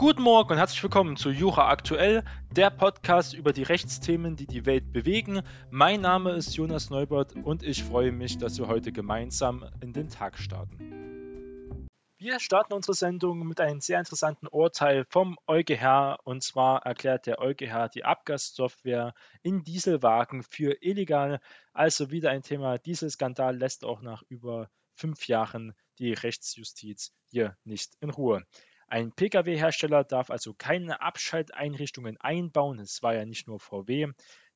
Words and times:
Guten 0.00 0.22
Morgen 0.22 0.52
und 0.52 0.56
herzlich 0.56 0.82
willkommen 0.82 1.18
zu 1.18 1.28
Jura 1.28 1.68
Aktuell, 1.68 2.24
der 2.50 2.70
Podcast 2.70 3.34
über 3.34 3.52
die 3.52 3.64
Rechtsthemen, 3.64 4.34
die 4.34 4.46
die 4.46 4.64
Welt 4.64 4.94
bewegen. 4.94 5.42
Mein 5.70 6.00
Name 6.00 6.30
ist 6.30 6.56
Jonas 6.56 6.88
Neubert 6.88 7.36
und 7.36 7.62
ich 7.62 7.84
freue 7.84 8.10
mich, 8.10 8.38
dass 8.38 8.56
wir 8.56 8.66
heute 8.66 8.92
gemeinsam 8.92 9.62
in 9.82 9.92
den 9.92 10.08
Tag 10.08 10.38
starten. 10.38 11.86
Wir 12.16 12.40
starten 12.40 12.72
unsere 12.72 12.94
Sendung 12.94 13.46
mit 13.46 13.60
einem 13.60 13.82
sehr 13.82 13.98
interessanten 13.98 14.46
Urteil 14.46 15.04
vom 15.10 15.36
EuGH 15.46 16.16
und 16.24 16.42
zwar 16.42 16.86
erklärt 16.86 17.26
der 17.26 17.38
EuGH 17.38 17.90
die 17.94 18.04
Abgassoftware 18.04 19.12
in 19.42 19.64
Dieselwagen 19.64 20.44
für 20.44 20.82
illegal. 20.82 21.40
Also 21.74 22.10
wieder 22.10 22.30
ein 22.30 22.40
Thema. 22.40 22.78
Dieselskandal 22.78 23.54
lässt 23.54 23.84
auch 23.84 24.00
nach 24.00 24.22
über 24.30 24.70
fünf 24.94 25.28
Jahren 25.28 25.74
die 25.98 26.14
Rechtsjustiz 26.14 27.12
hier 27.30 27.58
nicht 27.64 27.98
in 28.00 28.08
Ruhe. 28.08 28.46
Ein 28.92 29.12
Pkw-Hersteller 29.12 30.02
darf 30.02 30.30
also 30.30 30.52
keine 30.52 31.00
Abschalteinrichtungen 31.00 32.16
einbauen, 32.16 32.80
es 32.80 33.04
war 33.04 33.14
ja 33.14 33.24
nicht 33.24 33.46
nur 33.46 33.60
VW, 33.60 34.08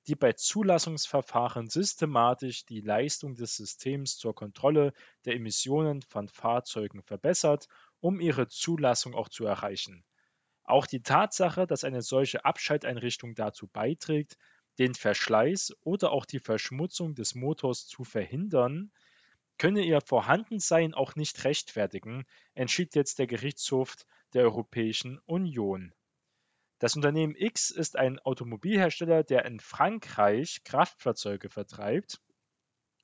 die 0.09 0.17
bei 0.17 0.33
Zulassungsverfahren 0.33 1.69
systematisch 1.69 2.67
die 2.67 2.81
Leistung 2.81 3.37
des 3.37 3.55
Systems 3.55 4.19
zur 4.19 4.35
Kontrolle 4.35 4.93
der 5.25 5.37
Emissionen 5.37 6.03
von 6.03 6.29
Fahrzeugen 6.29 7.01
verbessert, 7.05 7.69
um 8.01 8.19
ihre 8.19 8.49
Zulassung 8.49 9.15
auch 9.15 9.29
zu 9.29 9.45
erreichen. 9.45 10.05
Auch 10.65 10.87
die 10.89 11.03
Tatsache, 11.03 11.69
dass 11.69 11.85
eine 11.85 12.03
solche 12.03 12.45
Abschalteinrichtung 12.45 13.37
dazu 13.37 13.69
beiträgt, 13.69 14.37
den 14.81 14.97
Verschleiß 14.97 15.77
oder 15.83 16.11
auch 16.11 16.27
die 16.27 16.41
Verschmutzung 16.41 17.15
des 17.15 17.37
Motors 17.37 17.87
zu 17.87 18.03
verhindern, 18.03 18.91
könne 19.59 19.85
ihr 19.85 20.01
Vorhandensein 20.01 20.93
auch 20.93 21.15
nicht 21.15 21.45
rechtfertigen, 21.45 22.25
entschied 22.55 22.97
jetzt 22.97 23.21
der 23.21 23.29
Gerichtshof 23.29 23.95
der 24.35 24.43
Europäischen 24.43 25.21
Union. 25.27 25.95
Das 26.81 26.97
Unternehmen 26.97 27.35
X 27.37 27.71
ist 27.71 27.97
ein 27.97 28.19
Automobilhersteller, 28.19 29.23
der 29.23 29.45
in 29.47 29.61
Frankreich 29.61 30.63
Kraftfahrzeuge 30.65 31.49
vertreibt. 31.49 32.21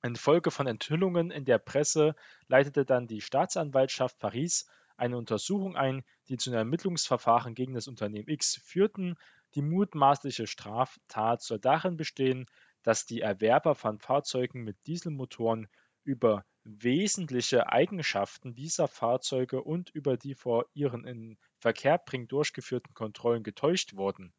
Infolge 0.03 0.51
von 0.51 0.67
Enthüllungen 0.67 1.31
in 1.31 1.45
der 1.45 1.59
Presse 1.59 2.15
leitete 2.49 2.85
dann 2.85 3.07
die 3.07 3.21
Staatsanwaltschaft 3.21 4.19
Paris 4.19 4.67
eine 4.97 5.17
Untersuchung 5.17 5.77
ein, 5.77 6.03
die 6.29 6.37
zu 6.37 6.51
einem 6.51 6.59
Ermittlungsverfahren 6.59 7.55
gegen 7.55 7.75
das 7.75 7.89
Unternehmen 7.89 8.29
X 8.29 8.61
führten. 8.63 9.17
Die 9.55 9.63
mutmaßliche 9.63 10.47
Straftat 10.47 11.43
soll 11.43 11.59
darin 11.59 11.97
bestehen, 11.97 12.47
dass 12.83 13.07
die 13.07 13.21
Erwerber 13.21 13.75
von 13.75 13.99
Fahrzeugen 13.99 14.63
mit 14.63 14.77
Dieselmotoren 14.87 15.69
über 16.05 16.45
wesentliche 16.79 17.71
Eigenschaften 17.71 18.55
dieser 18.55 18.89
Fahrzeuge 18.89 19.63
und 19.63 19.91
über 19.91 20.17
die 20.17 20.35
vor 20.35 20.67
ihren 20.75 21.05
Inverkehrbringen 21.05 22.29
durchgeführten 22.29 22.95
Kontrollen 22.95 23.43
getäuscht 23.43 23.97
wurden. 23.97 24.33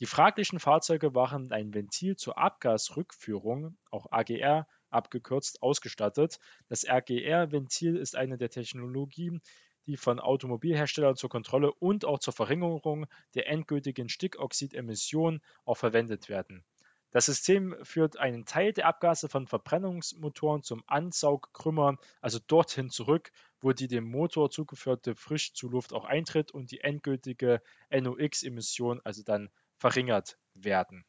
Die 0.00 0.06
fraglichen 0.06 0.58
Fahrzeuge 0.58 1.14
waren 1.14 1.52
einem 1.52 1.74
Ventil 1.74 2.16
zur 2.16 2.36
Abgasrückführung, 2.36 3.78
auch 3.90 4.10
AGR 4.10 4.66
abgekürzt, 4.90 5.62
ausgestattet. 5.62 6.38
Das 6.68 6.84
RGR-Ventil 6.84 7.96
ist 7.96 8.16
eine 8.16 8.36
der 8.36 8.50
Technologien, 8.50 9.40
die 9.86 9.96
von 9.96 10.20
Automobilherstellern 10.20 11.16
zur 11.16 11.30
Kontrolle 11.30 11.72
und 11.72 12.04
auch 12.04 12.18
zur 12.18 12.32
Verringerung 12.32 13.06
der 13.34 13.48
endgültigen 13.48 14.08
Stickoxidemissionen 14.08 15.40
auch 15.64 15.76
verwendet 15.76 16.28
werden. 16.28 16.64
Das 17.12 17.26
System 17.26 17.76
führt 17.82 18.18
einen 18.18 18.46
Teil 18.46 18.72
der 18.72 18.86
Abgase 18.86 19.28
von 19.28 19.46
Verbrennungsmotoren 19.46 20.62
zum 20.62 20.82
Ansaugkrümmer, 20.86 21.98
also 22.22 22.38
dorthin 22.46 22.88
zurück, 22.88 23.30
wo 23.60 23.72
die 23.72 23.86
dem 23.86 24.04
Motor 24.04 24.50
zugeführte 24.50 25.14
Frischzuluft 25.14 25.92
auch 25.92 26.06
eintritt 26.06 26.52
und 26.52 26.70
die 26.70 26.80
endgültige 26.80 27.62
NOx-Emission 27.90 29.02
also 29.04 29.22
dann 29.22 29.50
verringert 29.76 30.38
werden. 30.54 31.04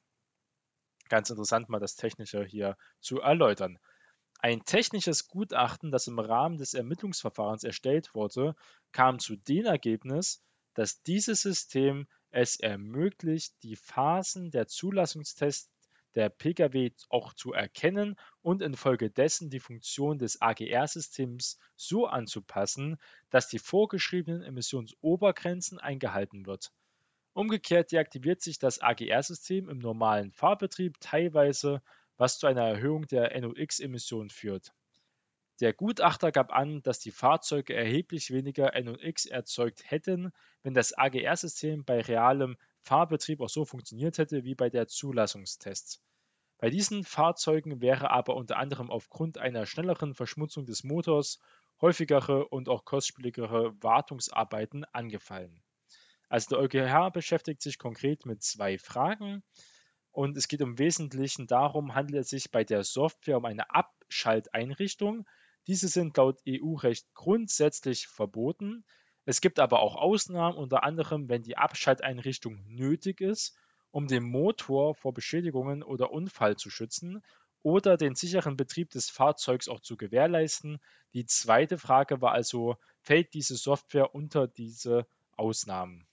Ganz 1.07 1.29
interessant 1.29 1.69
mal 1.69 1.79
das 1.79 1.95
Technische 1.95 2.43
hier 2.43 2.77
zu 2.99 3.21
erläutern. 3.21 3.79
Ein 4.39 4.65
technisches 4.65 5.29
Gutachten, 5.29 5.89
das 5.89 6.07
im 6.07 6.19
Rahmen 6.19 6.57
des 6.57 6.73
Ermittlungsverfahrens 6.73 7.63
erstellt 7.63 8.13
wurde, 8.13 8.55
kam 8.91 9.19
zu 9.19 9.37
dem 9.37 9.65
Ergebnis, 9.65 10.43
dass 10.73 11.01
dieses 11.03 11.41
System 11.41 12.07
es 12.29 12.59
ermöglicht, 12.59 13.53
die 13.63 13.77
Phasen 13.77 14.51
der 14.51 14.67
Zulassungstests 14.67 15.72
der 16.15 16.29
Pkw 16.29 16.91
auch 17.09 17.33
zu 17.33 17.53
erkennen 17.53 18.15
und 18.41 18.61
infolgedessen 18.61 19.49
die 19.49 19.59
Funktion 19.59 20.17
des 20.17 20.41
AGR-Systems 20.41 21.57
so 21.75 22.07
anzupassen, 22.07 22.97
dass 23.29 23.47
die 23.47 23.59
vorgeschriebenen 23.59 24.43
Emissionsobergrenzen 24.43 25.79
eingehalten 25.79 26.45
wird. 26.45 26.71
Umgekehrt 27.33 27.91
deaktiviert 27.91 28.41
sich 28.41 28.59
das 28.59 28.79
AGR-System 28.79 29.67
im 29.69 29.79
normalen 29.79 30.31
Fahrbetrieb 30.31 30.99
teilweise, 30.99 31.81
was 32.17 32.37
zu 32.37 32.45
einer 32.45 32.67
Erhöhung 32.67 33.07
der 33.07 33.39
NOx-Emissionen 33.41 34.29
führt. 34.29 34.71
Der 35.59 35.73
Gutachter 35.73 36.31
gab 36.31 36.51
an, 36.51 36.81
dass 36.83 36.99
die 36.99 37.11
Fahrzeuge 37.11 37.73
erheblich 37.73 38.31
weniger 38.31 38.71
NOx 38.81 39.25
erzeugt 39.25 39.89
hätten, 39.89 40.31
wenn 40.61 40.73
das 40.73 40.97
AGR-System 40.97 41.85
bei 41.85 42.01
realem 42.01 42.57
Fahrbetrieb 42.83 43.41
auch 43.41 43.49
so 43.49 43.65
funktioniert 43.65 44.17
hätte 44.17 44.43
wie 44.43 44.55
bei 44.55 44.69
der 44.69 44.87
Zulassungstests. 44.87 46.01
Bei 46.57 46.69
diesen 46.69 47.03
Fahrzeugen 47.03 47.81
wäre 47.81 48.11
aber 48.11 48.35
unter 48.35 48.57
anderem 48.57 48.89
aufgrund 48.89 49.37
einer 49.37 49.65
schnelleren 49.65 50.13
Verschmutzung 50.15 50.65
des 50.65 50.83
Motors 50.83 51.39
häufigere 51.81 52.47
und 52.47 52.69
auch 52.69 52.85
kostspieligere 52.85 53.73
Wartungsarbeiten 53.81 54.85
angefallen. 54.85 55.61
Also 56.29 56.55
der 56.55 56.59
EuGH 56.59 57.11
beschäftigt 57.11 57.61
sich 57.61 57.77
konkret 57.77 58.25
mit 58.25 58.43
zwei 58.43 58.77
Fragen 58.77 59.43
und 60.13 60.37
es 60.37 60.47
geht 60.47 60.61
im 60.61 60.77
Wesentlichen 60.77 61.47
darum, 61.47 61.95
handelt 61.95 62.23
es 62.23 62.29
sich 62.29 62.51
bei 62.51 62.63
der 62.63 62.83
Software 62.83 63.37
um 63.37 63.45
eine 63.45 63.71
Abschalteinrichtung. 63.71 65.25
Diese 65.65 65.87
sind 65.87 66.15
laut 66.17 66.39
EU-Recht 66.47 67.07
grundsätzlich 67.15 68.07
verboten. 68.07 68.85
Es 69.25 69.41
gibt 69.41 69.59
aber 69.59 69.81
auch 69.81 69.95
Ausnahmen, 69.95 70.57
unter 70.57 70.83
anderem, 70.83 71.29
wenn 71.29 71.43
die 71.43 71.57
Abschalteinrichtung 71.57 72.63
nötig 72.67 73.21
ist, 73.21 73.55
um 73.91 74.07
den 74.07 74.23
Motor 74.23 74.95
vor 74.95 75.13
Beschädigungen 75.13 75.83
oder 75.83 76.11
Unfall 76.11 76.55
zu 76.57 76.69
schützen 76.69 77.23
oder 77.61 77.95
den 77.97 78.15
sicheren 78.15 78.57
Betrieb 78.57 78.89
des 78.89 79.09
Fahrzeugs 79.09 79.69
auch 79.69 79.79
zu 79.79 79.97
gewährleisten. 79.97 80.79
Die 81.13 81.25
zweite 81.25 81.77
Frage 81.77 82.21
war 82.21 82.33
also, 82.33 82.77
fällt 83.01 83.33
diese 83.33 83.55
Software 83.55 84.13
unter 84.15 84.47
diese 84.47 85.07
Ausnahmen? 85.37 86.07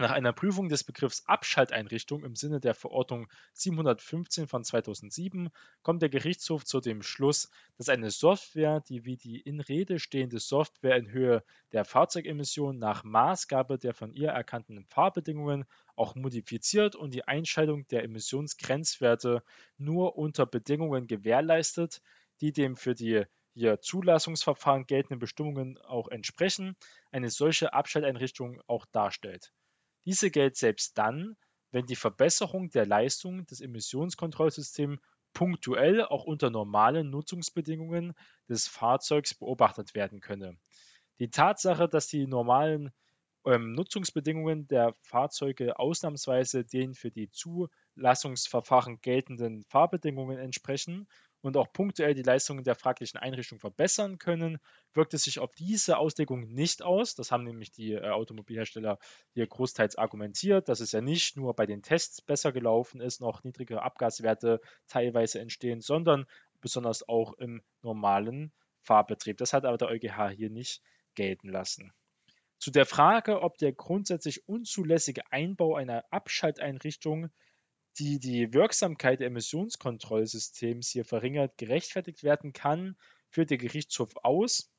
Nach 0.00 0.12
einer 0.12 0.32
Prüfung 0.32 0.68
des 0.68 0.84
Begriffs 0.84 1.26
Abschalteinrichtung 1.26 2.22
im 2.22 2.36
Sinne 2.36 2.60
der 2.60 2.74
Verordnung 2.74 3.26
715 3.54 4.46
von 4.46 4.62
2007 4.62 5.50
kommt 5.82 6.02
der 6.02 6.08
Gerichtshof 6.08 6.64
zu 6.64 6.80
dem 6.80 7.02
Schluss, 7.02 7.50
dass 7.78 7.88
eine 7.88 8.12
Software, 8.12 8.80
die 8.80 9.04
wie 9.04 9.16
die 9.16 9.40
in 9.40 9.58
Rede 9.58 9.98
stehende 9.98 10.38
Software 10.38 10.94
in 10.94 11.10
Höhe 11.10 11.42
der 11.72 11.84
Fahrzeugemissionen 11.84 12.78
nach 12.78 13.02
Maßgabe 13.02 13.76
der 13.76 13.92
von 13.92 14.12
ihr 14.12 14.28
erkannten 14.28 14.84
Fahrbedingungen 14.84 15.64
auch 15.96 16.14
modifiziert 16.14 16.94
und 16.94 17.12
die 17.12 17.26
Einschaltung 17.26 17.84
der 17.88 18.04
Emissionsgrenzwerte 18.04 19.42
nur 19.78 20.16
unter 20.16 20.46
Bedingungen 20.46 21.08
gewährleistet, 21.08 22.02
die 22.40 22.52
dem 22.52 22.76
für 22.76 22.94
die 22.94 23.24
hier 23.52 23.80
Zulassungsverfahren 23.80 24.86
geltenden 24.86 25.18
Bestimmungen 25.18 25.76
auch 25.78 26.06
entsprechen, 26.06 26.76
eine 27.10 27.30
solche 27.30 27.72
Abschalteinrichtung 27.72 28.62
auch 28.68 28.86
darstellt. 28.86 29.52
Diese 30.08 30.30
gilt 30.30 30.56
selbst 30.56 30.96
dann, 30.96 31.36
wenn 31.70 31.84
die 31.84 31.94
Verbesserung 31.94 32.70
der 32.70 32.86
Leistung 32.86 33.44
des 33.44 33.60
Emissionskontrollsystems 33.60 34.98
punktuell 35.34 36.02
auch 36.02 36.24
unter 36.24 36.48
normalen 36.48 37.10
Nutzungsbedingungen 37.10 38.14
des 38.48 38.68
Fahrzeugs 38.68 39.34
beobachtet 39.34 39.94
werden 39.94 40.20
könne. 40.20 40.56
Die 41.18 41.28
Tatsache, 41.28 41.90
dass 41.90 42.06
die 42.06 42.26
normalen 42.26 42.90
ähm, 43.44 43.74
Nutzungsbedingungen 43.74 44.66
der 44.66 44.94
Fahrzeuge 45.02 45.78
ausnahmsweise 45.78 46.64
den 46.64 46.94
für 46.94 47.10
die 47.10 47.28
Zulassungsverfahren 47.30 49.02
geltenden 49.02 49.62
Fahrbedingungen 49.64 50.38
entsprechen 50.38 51.06
und 51.40 51.56
auch 51.56 51.72
punktuell 51.72 52.14
die 52.14 52.22
Leistungen 52.22 52.64
der 52.64 52.74
fraglichen 52.74 53.18
Einrichtung 53.18 53.58
verbessern 53.58 54.18
können, 54.18 54.58
wirkt 54.92 55.14
es 55.14 55.24
sich 55.24 55.38
auf 55.38 55.54
diese 55.54 55.98
Auslegung 55.98 56.40
nicht 56.52 56.82
aus. 56.82 57.14
Das 57.14 57.30
haben 57.30 57.44
nämlich 57.44 57.70
die 57.70 57.92
äh, 57.92 58.08
Automobilhersteller 58.10 58.98
hier 59.34 59.46
großteils 59.46 59.96
argumentiert, 59.96 60.68
dass 60.68 60.80
es 60.80 60.92
ja 60.92 61.00
nicht 61.00 61.36
nur 61.36 61.54
bei 61.54 61.66
den 61.66 61.82
Tests 61.82 62.20
besser 62.20 62.52
gelaufen 62.52 63.00
ist, 63.00 63.20
noch 63.20 63.44
niedrigere 63.44 63.82
Abgaswerte 63.82 64.60
teilweise 64.88 65.40
entstehen, 65.40 65.80
sondern 65.80 66.26
besonders 66.60 67.08
auch 67.08 67.34
im 67.34 67.62
normalen 67.82 68.52
Fahrbetrieb. 68.80 69.36
Das 69.36 69.52
hat 69.52 69.64
aber 69.64 69.78
der 69.78 69.88
EuGH 69.88 70.30
hier 70.30 70.50
nicht 70.50 70.82
gelten 71.14 71.48
lassen. 71.48 71.92
Zu 72.58 72.72
der 72.72 72.86
Frage, 72.86 73.42
ob 73.42 73.56
der 73.58 73.72
grundsätzlich 73.72 74.48
unzulässige 74.48 75.22
Einbau 75.30 75.76
einer 75.76 76.04
Abschalteinrichtung 76.10 77.30
die 77.98 78.18
die 78.18 78.52
Wirksamkeit 78.52 79.20
der 79.20 79.28
Emissionskontrollsystems 79.28 80.88
hier 80.88 81.04
verringert, 81.04 81.58
gerechtfertigt 81.58 82.22
werden 82.22 82.52
kann, 82.52 82.96
führt 83.30 83.50
der 83.50 83.58
Gerichtshof 83.58 84.16
aus, 84.22 84.70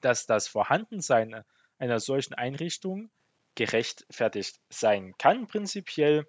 dass 0.00 0.26
das 0.26 0.48
Vorhandensein 0.48 1.44
einer 1.78 2.00
solchen 2.00 2.34
Einrichtung 2.34 3.10
gerechtfertigt 3.54 4.60
sein 4.68 5.14
kann, 5.18 5.46
prinzipiell. 5.46 6.26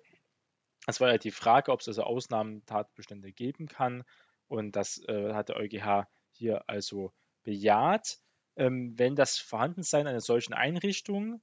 Es 0.88 1.00
war 1.00 1.12
ja 1.12 1.18
die 1.18 1.31
Frage, 1.31 1.71
ob 1.71 1.81
es 1.81 1.88
also 1.88 2.04
Ausnahmetatbestände 2.04 3.31
geben 3.31 3.68
kann. 3.68 4.04
Und 4.47 4.75
das 4.75 4.97
äh, 5.07 5.33
hat 5.33 5.50
der 5.50 5.57
EuGH 5.57 6.07
hier 6.31 6.63
also 6.68 7.13
bejaht. 7.44 8.19
Ähm, 8.56 8.97
wenn 8.97 9.15
das 9.15 9.38
Vorhandensein 9.38 10.07
einer 10.07 10.19
solchen 10.19 10.54
Einrichtung 10.54 11.42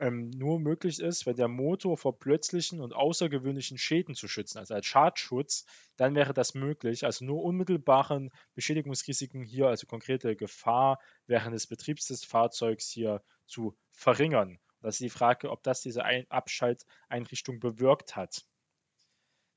ähm, 0.00 0.30
nur 0.30 0.60
möglich 0.60 1.00
ist, 1.00 1.26
wenn 1.26 1.36
der 1.36 1.48
Motor 1.48 1.96
vor 1.96 2.18
plötzlichen 2.18 2.80
und 2.80 2.94
außergewöhnlichen 2.94 3.78
Schäden 3.78 4.14
zu 4.14 4.28
schützen, 4.28 4.58
also 4.58 4.74
als 4.74 4.86
Schadschutz, 4.86 5.64
dann 5.96 6.14
wäre 6.14 6.34
das 6.34 6.54
möglich. 6.54 7.04
Also 7.04 7.24
nur 7.24 7.42
unmittelbaren 7.42 8.30
Beschädigungsrisiken 8.54 9.42
hier, 9.42 9.66
also 9.66 9.86
konkrete 9.86 10.36
Gefahr 10.36 11.00
während 11.26 11.54
des 11.54 11.66
Betriebs 11.66 12.06
des 12.06 12.24
Fahrzeugs 12.24 12.90
hier 12.90 13.22
zu 13.46 13.76
verringern. 13.90 14.58
Das 14.80 14.96
ist 14.96 15.00
die 15.00 15.10
Frage, 15.10 15.50
ob 15.50 15.62
das 15.62 15.80
diese 15.80 16.04
Ein 16.04 16.30
Abschalteinrichtung 16.30 17.58
bewirkt 17.58 18.16
hat. 18.16 18.44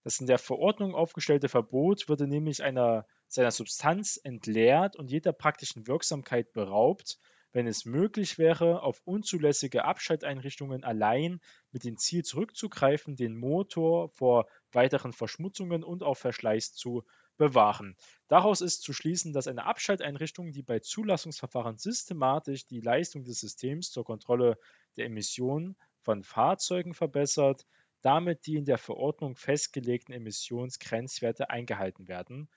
Das 0.03 0.19
in 0.19 0.25
der 0.25 0.39
Verordnung 0.39 0.95
aufgestellte 0.95 1.47
Verbot 1.47 2.09
würde 2.09 2.27
nämlich 2.27 2.63
einer, 2.63 3.05
seiner 3.27 3.51
Substanz 3.51 4.19
entleert 4.23 4.95
und 4.95 5.11
jeder 5.11 5.31
praktischen 5.31 5.85
Wirksamkeit 5.87 6.53
beraubt, 6.53 7.19
wenn 7.53 7.68
es 7.68 7.86
möglich 7.86 8.38
wäre, 8.38 8.81
auf 8.81 9.01
unzulässige 9.03 9.86
Abschalteinrichtungen 9.86 10.83
allein 10.83 11.42
mit 11.71 11.83
dem 11.83 11.98
Ziel 11.98 12.24
zurückzugreifen, 12.24 13.15
den 13.15 13.36
Motor 13.36 14.09
vor 14.09 14.48
weiteren 14.71 15.13
Verschmutzungen 15.13 15.83
und 15.83 16.03
auch 16.03 16.15
Verschleiß 16.15 16.74
zu 16.74 17.03
bewahren. 17.38 17.98
Daraus 18.27 18.62
ist 18.62 18.83
zu 18.83 18.94
schließen, 18.94 19.33
dass 19.33 19.48
eine 19.48 19.65
Abschalteinrichtung, 19.65 20.51
die 20.51 20.63
bei 20.63 20.80
Zulassungsverfahren 20.80 21.77
systematisch 21.77 22.68
die 22.68 22.81
Leistung 22.81 23.24
des 23.24 23.39
Systems 23.39 23.92
zur 23.92 24.06
Kontrolle 24.06 24.57
der 24.95 25.06
Emissionen 25.06 25.75
von 26.01 26.24
Fahrzeugen 26.24 26.94
verbessert, 26.94 27.65
damit 28.01 28.45
die 28.45 28.56
in 28.56 28.65
der 28.65 28.77
Verordnung 28.77 29.36
festgelegten 29.36 30.13
Emissionsgrenzwerte 30.13 31.50
eingehalten 31.50 32.07
werden 32.07 32.50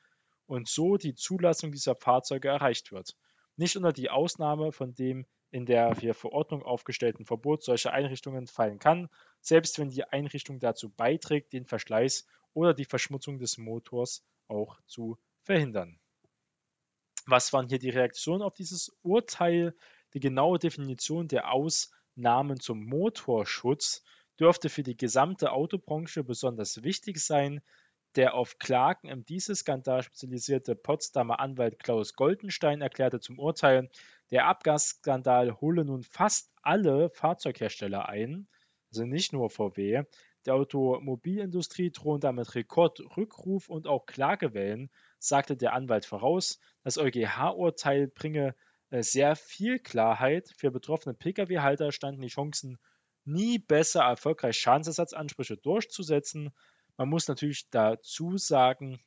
und 0.46 0.68
so 0.68 0.96
die 0.96 1.14
Zulassung 1.14 1.72
dieser 1.72 1.94
Fahrzeuge 1.96 2.48
erreicht 2.48 2.92
wird 2.92 3.16
nicht 3.56 3.76
unter 3.76 3.92
die 3.92 4.10
Ausnahme 4.10 4.72
von 4.72 4.94
dem 4.94 5.26
in 5.50 5.66
der 5.66 5.94
Verordnung 6.14 6.62
aufgestellten 6.62 7.24
Verbot 7.24 7.62
solcher 7.62 7.92
Einrichtungen 7.92 8.48
fallen 8.48 8.78
kann, 8.78 9.08
selbst 9.40 9.78
wenn 9.78 9.90
die 9.90 10.04
Einrichtung 10.04 10.58
dazu 10.58 10.90
beiträgt, 10.90 11.52
den 11.52 11.64
Verschleiß 11.64 12.26
oder 12.54 12.74
die 12.74 12.84
Verschmutzung 12.84 13.38
des 13.38 13.58
Motors 13.58 14.24
auch 14.48 14.80
zu 14.86 15.16
verhindern. 15.42 16.00
Was 17.26 17.52
waren 17.52 17.68
hier 17.68 17.78
die 17.78 17.90
Reaktionen 17.90 18.42
auf 18.42 18.54
dieses 18.54 18.96
Urteil? 19.02 19.74
Die 20.12 20.20
genaue 20.20 20.58
Definition 20.58 21.28
der 21.28 21.52
Ausnahmen 21.52 22.60
zum 22.60 22.84
Motorschutz 22.84 24.02
dürfte 24.38 24.68
für 24.68 24.82
die 24.82 24.96
gesamte 24.96 25.52
Autobranche 25.52 26.24
besonders 26.24 26.82
wichtig 26.82 27.18
sein, 27.18 27.62
der 28.16 28.34
auf 28.34 28.58
Klagen 28.58 29.08
im 29.08 29.24
Dieselskandal 29.24 30.02
spezialisierte 30.02 30.74
Potsdamer 30.74 31.40
Anwalt 31.40 31.78
Klaus 31.78 32.14
Goldenstein 32.14 32.80
erklärte 32.80 33.20
zum 33.20 33.38
Urteil, 33.38 33.90
der 34.30 34.46
Abgasskandal 34.46 35.60
hole 35.60 35.84
nun 35.84 36.02
fast 36.02 36.52
alle 36.62 37.10
Fahrzeughersteller 37.10 38.08
ein, 38.08 38.48
also 38.90 39.04
nicht 39.04 39.32
nur 39.32 39.50
VW. 39.50 40.04
Der 40.46 40.54
Automobilindustrie 40.54 41.90
drohen 41.90 42.20
damit 42.20 42.54
Rekordrückruf 42.54 43.68
und 43.68 43.86
auch 43.86 44.06
Klagewellen, 44.06 44.90
sagte 45.18 45.56
der 45.56 45.72
Anwalt 45.72 46.04
voraus. 46.04 46.58
Das 46.82 46.98
EuGH-Urteil 46.98 48.08
bringe 48.08 48.54
äh, 48.90 49.02
sehr 49.02 49.36
viel 49.36 49.78
Klarheit. 49.78 50.52
Für 50.56 50.70
betroffene 50.70 51.14
Pkw-Halter 51.14 51.92
standen 51.92 52.20
die 52.20 52.28
Chancen 52.28 52.78
nie 53.24 53.58
besser, 53.58 54.02
erfolgreich 54.02 54.58
Schadensersatzansprüche 54.58 55.56
durchzusetzen. 55.56 56.52
Man 56.96 57.08
muss 57.08 57.28
natürlich 57.28 57.68
dazu 57.70 58.36
sagen, 58.38 59.00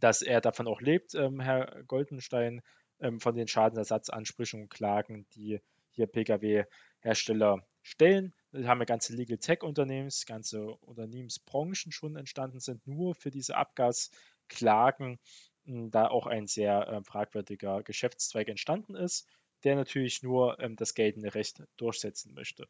dass 0.00 0.22
er 0.22 0.40
davon 0.40 0.68
auch 0.68 0.80
lebt, 0.80 1.14
ähm, 1.14 1.40
Herr 1.40 1.82
Goldenstein, 1.84 2.62
ähm, 3.00 3.20
von 3.20 3.34
den 3.34 3.48
Schadensersatzansprüchen 3.48 4.62
und 4.62 4.68
Klagen, 4.70 5.26
die 5.34 5.60
hier 5.90 6.06
Pkw-Hersteller 6.06 7.66
stellen. 7.82 8.34
Wir 8.52 8.68
haben 8.68 8.80
ja 8.80 8.84
ganze 8.84 9.14
Legal 9.14 9.38
Tech-Unternehmen, 9.38 10.10
ganze 10.26 10.66
Unternehmensbranchen 10.66 11.92
schon 11.92 12.16
entstanden 12.16 12.60
sind, 12.60 12.86
nur 12.86 13.14
für 13.14 13.30
diese 13.30 13.56
Abgasklagen, 13.56 15.18
hm, 15.64 15.90
da 15.90 16.08
auch 16.08 16.26
ein 16.26 16.46
sehr 16.46 16.88
äh, 16.88 17.02
fragwürdiger 17.02 17.82
Geschäftszweig 17.82 18.48
entstanden 18.48 18.94
ist, 18.94 19.26
der 19.64 19.76
natürlich 19.76 20.22
nur 20.22 20.58
ähm, 20.60 20.76
das 20.76 20.94
geltende 20.94 21.34
Recht 21.34 21.62
durchsetzen 21.76 22.34
möchte. 22.34 22.68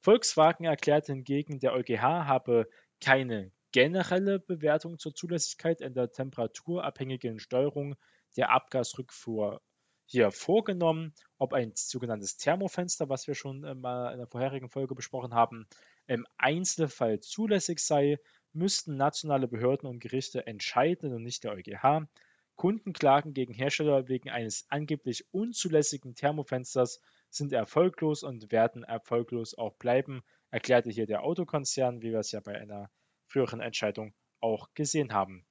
Volkswagen 0.00 0.64
erklärt 0.64 1.06
hingegen, 1.06 1.58
der 1.58 1.72
EuGH 1.72 2.02
habe 2.02 2.68
keine 3.00 3.52
generelle 3.72 4.38
Bewertung 4.38 4.98
zur 4.98 5.14
Zulässigkeit 5.14 5.80
in 5.80 5.94
der 5.94 6.10
temperaturabhängigen 6.10 7.38
Steuerung 7.38 7.96
der 8.36 8.50
Abgasrückfuhr 8.50 9.60
hier 10.10 10.30
vorgenommen, 10.30 11.12
ob 11.36 11.52
ein 11.52 11.72
sogenanntes 11.74 12.38
Thermofenster, 12.38 13.10
was 13.10 13.26
wir 13.26 13.34
schon 13.34 13.62
äh, 13.64 13.74
mal 13.74 14.10
in 14.12 14.18
der 14.18 14.26
vorherigen 14.26 14.70
Folge 14.70 14.94
besprochen 14.94 15.34
haben, 15.34 15.66
im 16.06 16.26
Einzelfall 16.38 17.20
zulässig 17.20 17.80
sei, 17.80 18.18
müssten 18.54 18.96
nationale 18.96 19.48
Behörden 19.48 19.86
und 19.86 20.00
Gerichte 20.00 20.46
entscheiden 20.46 21.12
und 21.12 21.22
nicht 21.22 21.44
der 21.44 21.52
EuGH. 21.52 22.08
Kundenklagen 22.56 23.34
gegen 23.34 23.52
Hersteller 23.52 24.08
wegen 24.08 24.30
eines 24.30 24.64
angeblich 24.70 25.26
unzulässigen 25.30 26.14
Thermofensters 26.14 27.00
sind 27.28 27.52
erfolglos 27.52 28.22
und 28.22 28.50
werden 28.50 28.82
erfolglos 28.82 29.56
auch 29.56 29.74
bleiben, 29.74 30.22
erklärte 30.50 30.90
hier 30.90 31.06
der 31.06 31.22
Autokonzern, 31.22 32.02
wie 32.02 32.10
wir 32.10 32.20
es 32.20 32.32
ja 32.32 32.40
bei 32.40 32.58
einer 32.58 32.90
früheren 33.26 33.60
Entscheidung 33.60 34.14
auch 34.40 34.72
gesehen 34.74 35.12
haben. 35.12 35.46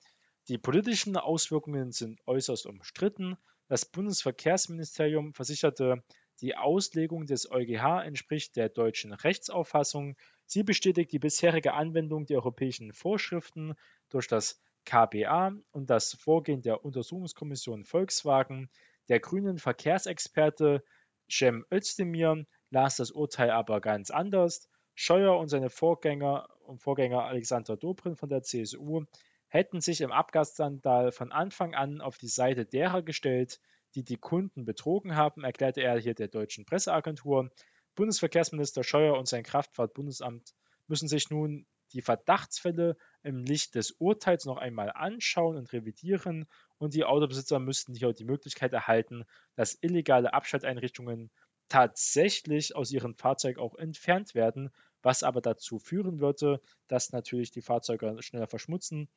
Die 0.47 0.57
politischen 0.57 1.17
Auswirkungen 1.17 1.91
sind 1.91 2.21
äußerst 2.25 2.65
umstritten. 2.65 3.37
Das 3.67 3.85
Bundesverkehrsministerium 3.85 5.33
versicherte, 5.33 6.03
die 6.39 6.55
Auslegung 6.55 7.25
des 7.25 7.51
EuGH 7.51 8.03
entspricht 8.05 8.55
der 8.55 8.69
deutschen 8.69 9.11
Rechtsauffassung. 9.11 10.15
Sie 10.45 10.63
bestätigt 10.63 11.11
die 11.11 11.19
bisherige 11.19 11.73
Anwendung 11.73 12.25
der 12.25 12.37
europäischen 12.37 12.93
Vorschriften 12.93 13.73
durch 14.09 14.27
das 14.27 14.61
KBA 14.85 15.51
und 15.71 15.89
das 15.89 16.13
Vorgehen 16.13 16.61
der 16.61 16.85
Untersuchungskommission 16.85 17.83
Volkswagen. 17.83 18.69
Der 19.09 19.19
grünen 19.19 19.57
Verkehrsexperte 19.57 20.83
Cem 21.29 21.65
Özdemir 21.69 22.45
las 22.69 22.95
das 22.95 23.11
Urteil 23.11 23.51
aber 23.51 23.81
ganz 23.81 24.11
anders. 24.11 24.69
Scheuer 24.99 25.37
und 25.37 25.47
seine 25.47 25.69
Vorgänger 25.69 26.49
und 26.65 26.81
Vorgänger 26.81 27.23
Alexander 27.23 27.77
Dobrin 27.77 28.15
von 28.15 28.29
der 28.29 28.41
CSU 28.41 29.05
hätten 29.47 29.79
sich 29.79 30.01
im 30.01 30.11
Abgasskandal 30.11 31.11
von 31.11 31.31
Anfang 31.31 31.75
an 31.75 32.01
auf 32.01 32.17
die 32.17 32.27
Seite 32.27 32.65
derer 32.65 33.03
gestellt, 33.03 33.59
die 33.93 34.03
die 34.03 34.17
Kunden 34.17 34.65
betrogen 34.65 35.15
haben, 35.15 35.43
erklärte 35.43 35.81
er 35.81 35.99
hier 35.99 36.15
der 36.15 36.29
deutschen 36.29 36.65
Presseagentur. 36.65 37.51
Bundesverkehrsminister 37.93 38.83
Scheuer 38.83 39.19
und 39.19 39.27
sein 39.27 39.43
Kraftfahrtbundesamt 39.43 40.55
müssen 40.87 41.07
sich 41.07 41.29
nun 41.29 41.67
die 41.93 42.01
Verdachtsfälle 42.01 42.97
im 43.21 43.43
Licht 43.43 43.75
des 43.75 43.91
Urteils 43.91 44.45
noch 44.45 44.57
einmal 44.57 44.91
anschauen 44.91 45.57
und 45.57 45.71
revidieren 45.73 46.47
und 46.79 46.95
die 46.95 47.05
Autobesitzer 47.05 47.59
müssten 47.59 47.93
hier 47.93 48.13
die 48.13 48.25
Möglichkeit 48.25 48.73
erhalten, 48.73 49.25
dass 49.55 49.77
illegale 49.79 50.33
Abschalteinrichtungen 50.33 51.29
tatsächlich 51.69 52.75
aus 52.75 52.91
ihren 52.91 53.15
Fahrzeugen 53.15 53.59
auch 53.59 53.75
entfernt 53.75 54.35
werden, 54.35 54.71
was 55.01 55.23
aber 55.23 55.41
dazu 55.41 55.79
führen 55.79 56.19
würde, 56.19 56.61
dass 56.87 57.11
natürlich 57.11 57.51
die 57.51 57.61
Fahrzeuge 57.61 58.21
schneller 58.21 58.47
verschmutzen, 58.47 59.09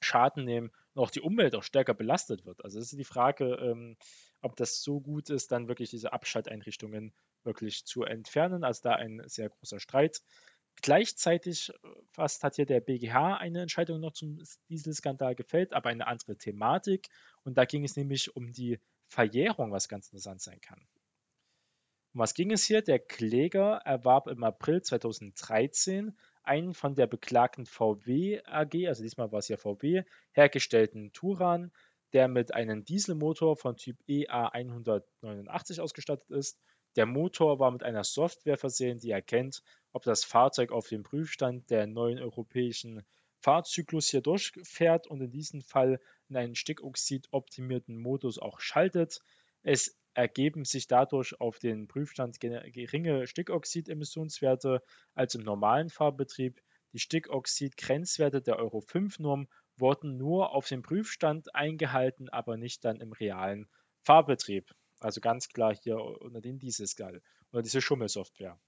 Schaden 0.00 0.44
nehmen 0.44 0.70
und 0.94 1.02
auch 1.02 1.10
die 1.10 1.20
Umwelt 1.20 1.54
auch 1.54 1.62
stärker 1.62 1.94
belastet 1.94 2.44
wird. 2.44 2.64
Also 2.64 2.78
es 2.78 2.92
ist 2.92 2.98
die 2.98 3.04
Frage, 3.04 3.54
ähm, 3.54 3.96
ob 4.40 4.56
das 4.56 4.82
so 4.82 5.00
gut 5.00 5.30
ist, 5.30 5.52
dann 5.52 5.68
wirklich 5.68 5.90
diese 5.90 6.12
Abschalteinrichtungen 6.12 7.12
wirklich 7.44 7.84
zu 7.84 8.02
entfernen. 8.02 8.64
Also 8.64 8.82
da 8.82 8.94
ein 8.94 9.22
sehr 9.26 9.48
großer 9.48 9.80
Streit. 9.80 10.20
Gleichzeitig 10.80 11.70
äh, 11.70 11.88
fast 12.10 12.42
hat 12.42 12.56
hier 12.56 12.66
der 12.66 12.80
BGH 12.80 13.36
eine 13.36 13.62
Entscheidung 13.62 14.00
noch 14.00 14.12
zum 14.12 14.42
Dieselskandal 14.68 15.34
gefällt, 15.34 15.72
aber 15.72 15.90
eine 15.90 16.06
andere 16.06 16.36
Thematik. 16.36 17.08
Und 17.44 17.56
da 17.56 17.64
ging 17.64 17.84
es 17.84 17.96
nämlich 17.96 18.34
um 18.34 18.52
die 18.52 18.80
Verjährung, 19.06 19.70
was 19.70 19.88
ganz 19.88 20.08
interessant 20.08 20.40
sein 20.40 20.60
kann. 20.60 20.80
Um 22.14 22.20
was 22.20 22.34
ging 22.34 22.50
es 22.50 22.64
hier? 22.64 22.82
Der 22.82 22.98
Kläger 22.98 23.80
erwarb 23.84 24.26
im 24.26 24.44
April 24.44 24.82
2013 24.82 26.14
einen 26.42 26.74
von 26.74 26.94
der 26.94 27.06
beklagten 27.06 27.64
VW 27.64 28.42
AG, 28.44 28.86
also 28.86 29.02
diesmal 29.02 29.32
war 29.32 29.38
es 29.38 29.48
ja 29.48 29.56
VW, 29.56 30.02
hergestellten 30.32 31.12
Turan, 31.14 31.72
der 32.12 32.28
mit 32.28 32.52
einem 32.52 32.84
Dieselmotor 32.84 33.56
von 33.56 33.78
Typ 33.78 33.96
EA189 34.08 35.80
ausgestattet 35.80 36.30
ist. 36.30 36.58
Der 36.96 37.06
Motor 37.06 37.58
war 37.58 37.70
mit 37.70 37.82
einer 37.82 38.04
Software 38.04 38.58
versehen, 38.58 38.98
die 38.98 39.10
erkennt, 39.10 39.62
ob 39.92 40.02
das 40.02 40.22
Fahrzeug 40.22 40.70
auf 40.70 40.88
dem 40.88 41.04
Prüfstand 41.04 41.70
der 41.70 41.86
neuen 41.86 42.18
europäischen 42.18 43.06
Fahrzyklus 43.40 44.10
hier 44.10 44.20
durchfährt 44.20 45.06
und 45.06 45.22
in 45.22 45.30
diesem 45.30 45.62
Fall 45.62 45.98
in 46.28 46.36
einen 46.36 46.54
Stickoxid 46.54 47.28
optimierten 47.30 47.96
Modus 47.96 48.38
auch 48.38 48.60
schaltet. 48.60 49.20
Es 49.62 49.96
ergeben 50.14 50.64
sich 50.64 50.86
dadurch 50.86 51.40
auf 51.40 51.58
den 51.58 51.88
Prüfstand 51.88 52.40
geringe 52.40 53.26
Stickoxid-Emissionswerte 53.26 54.82
als 55.14 55.34
im 55.34 55.42
normalen 55.42 55.90
Fahrbetrieb. 55.90 56.60
Die 56.92 56.98
Stickoxid-Grenzwerte 56.98 58.42
der 58.42 58.58
Euro 58.58 58.78
5-Norm 58.80 59.48
wurden 59.76 60.16
nur 60.18 60.54
auf 60.54 60.68
dem 60.68 60.82
Prüfstand 60.82 61.54
eingehalten, 61.54 62.28
aber 62.28 62.56
nicht 62.56 62.84
dann 62.84 63.00
im 63.00 63.12
realen 63.12 63.68
Fahrbetrieb. 64.02 64.70
Also 65.00 65.20
ganz 65.20 65.48
klar 65.48 65.74
hier 65.74 65.96
unter 65.96 66.40
den 66.40 66.58
Dieselskal 66.58 67.22
oder 67.50 67.62
diese 67.62 67.80
Schummelsoftware. 67.80 68.58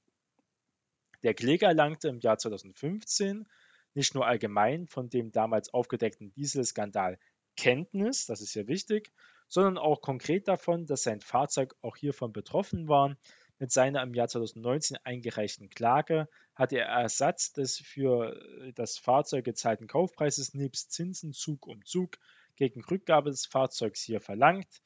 Der 1.23 1.35
Kläger 1.35 1.69
erlangte 1.69 2.09
im 2.09 2.21
Jahr 2.21 2.39
2015 2.39 3.47
nicht 3.95 4.15
nur 4.15 4.27
allgemein 4.27 4.89
von 4.89 5.09
dem 5.09 5.31
damals 5.31 5.73
aufgedeckten 5.73 6.33
Dieselskandal 6.33 7.19
Kenntnis, 7.57 8.27
das 8.27 8.41
ist 8.41 8.53
hier 8.53 8.67
wichtig, 8.67 9.13
sondern 9.55 9.79
auch 9.79 10.01
konkret 10.01 10.49
davon, 10.49 10.85
dass 10.85 11.05
sein 11.05 11.21
Fahrzeug 11.21 11.77
auch 11.81 11.97
hiervon 11.97 12.33
betroffen 12.33 12.89
war. 12.89 13.17
Mit 13.61 13.71
seiner 13.71 14.03
im 14.03 14.13
Jahr 14.13 14.27
2019 14.27 14.97
eingereichten 15.05 15.71
Klage 15.71 16.29
hat 16.57 16.73
er 16.73 16.87
Ersatz 16.87 17.53
des 17.53 17.79
für 17.79 18.37
das 18.75 18.99
Fahrzeug 18.99 19.45
gezahlten 19.45 19.87
Kaufpreises 19.87 20.55
nebst 20.55 20.91
Zinsen 20.91 21.33
Zug 21.33 21.69
um 21.69 21.85
Zug 21.85 22.19
gegen 22.57 22.83
Rückgabe 22.83 23.31
des 23.31 23.47
Fahrzeugs 23.47 24.03
hier 24.03 24.21
verlangt. 24.21 24.83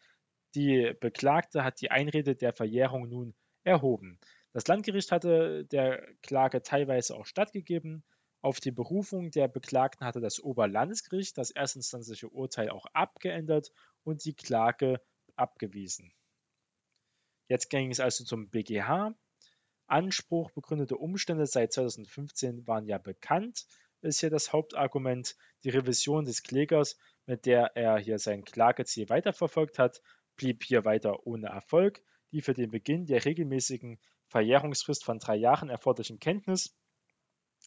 Die 0.54 0.92
Beklagte 1.00 1.64
hat 1.64 1.80
die 1.80 1.90
Einrede 1.90 2.36
der 2.36 2.52
Verjährung 2.52 3.08
nun 3.08 3.34
erhoben. 3.64 4.18
Das 4.52 4.66
Landgericht 4.66 5.12
hatte 5.12 5.64
der 5.64 6.06
Klage 6.20 6.62
teilweise 6.62 7.16
auch 7.16 7.24
stattgegeben. 7.24 8.04
Auf 8.40 8.60
die 8.60 8.70
Berufung 8.70 9.30
der 9.30 9.48
Beklagten 9.48 10.06
hatte 10.06 10.20
das 10.20 10.38
Oberlandesgericht 10.40 11.36
das 11.38 11.50
erstinstanzliche 11.50 12.28
Urteil 12.28 12.70
auch 12.70 12.86
abgeändert 12.92 13.72
und 14.08 14.24
die 14.24 14.34
Klage 14.34 15.00
abgewiesen. 15.36 16.12
Jetzt 17.46 17.68
ging 17.68 17.90
es 17.90 18.00
also 18.00 18.24
zum 18.24 18.48
BGH. 18.48 19.14
Anspruch 19.86 20.50
begründete 20.50 20.96
Umstände 20.96 21.46
seit 21.46 21.72
2015 21.72 22.66
waren 22.66 22.86
ja 22.86 22.98
bekannt, 22.98 23.66
ist 24.00 24.20
hier 24.20 24.30
das 24.30 24.52
Hauptargument. 24.52 25.36
Die 25.64 25.70
Revision 25.70 26.24
des 26.24 26.42
Klägers, 26.42 26.96
mit 27.26 27.46
der 27.46 27.76
er 27.76 27.98
hier 27.98 28.18
sein 28.18 28.44
Klageziel 28.44 29.08
weiterverfolgt 29.08 29.78
hat, 29.78 30.00
blieb 30.36 30.64
hier 30.64 30.84
weiter 30.84 31.26
ohne 31.26 31.48
Erfolg. 31.48 32.02
Die 32.32 32.42
für 32.42 32.54
den 32.54 32.70
Beginn 32.70 33.06
der 33.06 33.24
regelmäßigen 33.24 33.98
Verjährungsfrist 34.26 35.04
von 35.04 35.18
drei 35.18 35.36
Jahren 35.36 35.70
erforderlichen 35.70 36.18
Kenntnis 36.18 36.76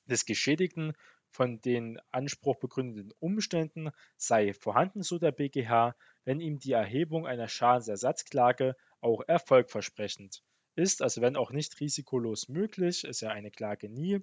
des 0.05 0.25
Geschädigten 0.25 0.93
von 1.31 1.61
den 1.61 1.99
Anspruch 2.11 2.57
begründeten 2.57 3.13
Umständen 3.19 3.89
sei 4.17 4.53
vorhanden, 4.53 5.01
so 5.01 5.17
der 5.17 5.31
BGH, 5.31 5.95
wenn 6.25 6.39
ihm 6.39 6.59
die 6.59 6.73
Erhebung 6.73 7.25
einer 7.25 7.47
Schadensersatzklage 7.47 8.75
auch 8.99 9.21
erfolgversprechend 9.27 10.43
ist, 10.75 11.01
also 11.01 11.21
wenn 11.21 11.35
auch 11.35 11.51
nicht 11.51 11.79
risikolos 11.79 12.49
möglich, 12.49 13.05
ist 13.05 13.21
ja 13.21 13.29
eine 13.29 13.51
Klage 13.51 13.89
nie 13.89 14.19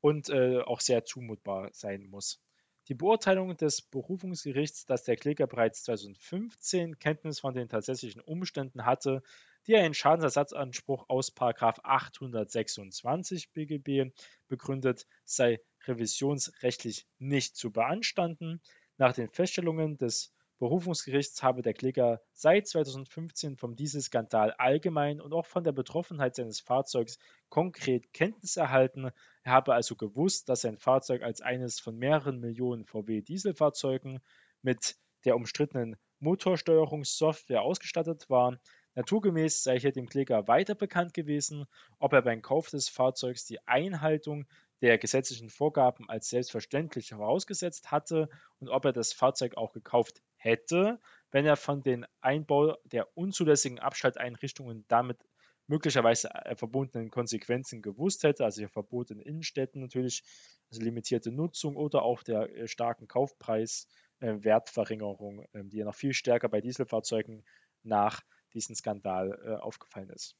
und 0.00 0.28
äh, 0.28 0.60
auch 0.60 0.80
sehr 0.80 1.04
zumutbar 1.04 1.70
sein 1.72 2.06
muss. 2.06 2.40
Die 2.88 2.94
Beurteilung 2.94 3.56
des 3.56 3.82
Berufungsgerichts, 3.82 4.84
dass 4.84 5.02
der 5.02 5.16
Kläger 5.16 5.48
bereits 5.48 5.82
2015 5.82 7.00
Kenntnis 7.00 7.40
von 7.40 7.52
den 7.52 7.68
tatsächlichen 7.68 8.20
Umständen 8.20 8.84
hatte, 8.84 9.24
die 9.66 9.74
einen 9.74 9.94
Schadensersatzanspruch 9.94 11.06
aus 11.08 11.32
826 11.36 13.52
BGB 13.52 14.12
begründet, 14.46 15.08
sei 15.24 15.58
revisionsrechtlich 15.88 17.06
nicht 17.18 17.56
zu 17.56 17.70
beanstanden. 17.70 18.60
Nach 18.98 19.12
den 19.12 19.28
Feststellungen 19.28 19.98
des 19.98 20.32
Berufungsgerichts 20.58 21.42
habe 21.42 21.60
der 21.60 21.74
Kläger 21.74 22.22
seit 22.32 22.66
2015 22.66 23.56
vom 23.56 23.76
Dieselskandal 23.76 24.52
allgemein 24.52 25.20
und 25.20 25.34
auch 25.34 25.44
von 25.44 25.64
der 25.64 25.72
Betroffenheit 25.72 26.34
seines 26.34 26.60
Fahrzeugs 26.60 27.18
konkret 27.50 28.14
Kenntnis 28.14 28.56
erhalten. 28.56 29.10
Er 29.42 29.52
habe 29.52 29.74
also 29.74 29.96
gewusst, 29.96 30.48
dass 30.48 30.62
sein 30.62 30.78
Fahrzeug 30.78 31.22
als 31.22 31.42
eines 31.42 31.78
von 31.78 31.98
mehreren 31.98 32.40
Millionen 32.40 32.86
VW 32.86 33.20
Dieselfahrzeugen 33.20 34.20
mit 34.62 34.96
der 35.26 35.36
umstrittenen 35.36 35.96
Motorsteuerungssoftware 36.20 37.60
ausgestattet 37.60 38.30
war. 38.30 38.58
Naturgemäß 38.94 39.62
sei 39.62 39.78
hier 39.78 39.92
dem 39.92 40.08
Kläger 40.08 40.48
weiter 40.48 40.74
bekannt 40.74 41.12
gewesen, 41.12 41.66
ob 41.98 42.14
er 42.14 42.22
beim 42.22 42.40
Kauf 42.40 42.70
des 42.70 42.88
Fahrzeugs 42.88 43.44
die 43.44 43.60
Einhaltung 43.68 44.46
der 44.82 44.98
gesetzlichen 44.98 45.50
Vorgaben 45.50 46.08
als 46.08 46.28
selbstverständlich 46.28 47.10
vorausgesetzt 47.10 47.90
hatte 47.90 48.28
und 48.58 48.68
ob 48.68 48.84
er 48.84 48.92
das 48.92 49.12
Fahrzeug 49.12 49.56
auch 49.56 49.72
gekauft 49.72 50.22
hätte, 50.36 51.00
wenn 51.30 51.46
er 51.46 51.56
von 51.56 51.82
den 51.82 52.06
Einbau 52.20 52.76
der 52.84 53.16
unzulässigen 53.16 53.78
Abschalteinrichtungen 53.78 54.84
damit 54.88 55.18
möglicherweise 55.66 56.32
äh, 56.32 56.54
verbundenen 56.54 57.10
Konsequenzen 57.10 57.82
gewusst 57.82 58.22
hätte, 58.22 58.44
also 58.44 58.60
hier 58.60 58.68
Verbot 58.68 59.10
in 59.10 59.20
Innenstädten 59.20 59.80
natürlich, 59.80 60.22
also 60.70 60.82
limitierte 60.82 61.32
Nutzung 61.32 61.76
oder 61.76 62.02
auch 62.02 62.22
der 62.22 62.54
äh, 62.54 62.68
starken 62.68 63.08
Kaufpreis, 63.08 63.88
äh, 64.20 64.34
Wertverringerung, 64.40 65.44
äh, 65.52 65.64
die 65.64 65.78
ja 65.78 65.84
noch 65.84 65.94
viel 65.94 66.12
stärker 66.12 66.48
bei 66.48 66.60
Dieselfahrzeugen 66.60 67.44
nach 67.82 68.22
diesen 68.52 68.74
Skandal 68.74 69.60
aufgefallen 69.60 70.08
ist. 70.08 70.34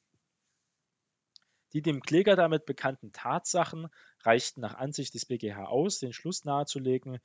Die 1.73 1.81
dem 1.81 2.01
Kläger 2.01 2.35
damit 2.35 2.65
bekannten 2.65 3.11
Tatsachen 3.11 3.87
reichten 4.21 4.61
nach 4.61 4.75
Ansicht 4.75 5.13
des 5.13 5.25
BGH 5.25 5.65
aus, 5.65 5.99
den 5.99 6.13
Schluss 6.13 6.45
nahezulegen, 6.45 7.19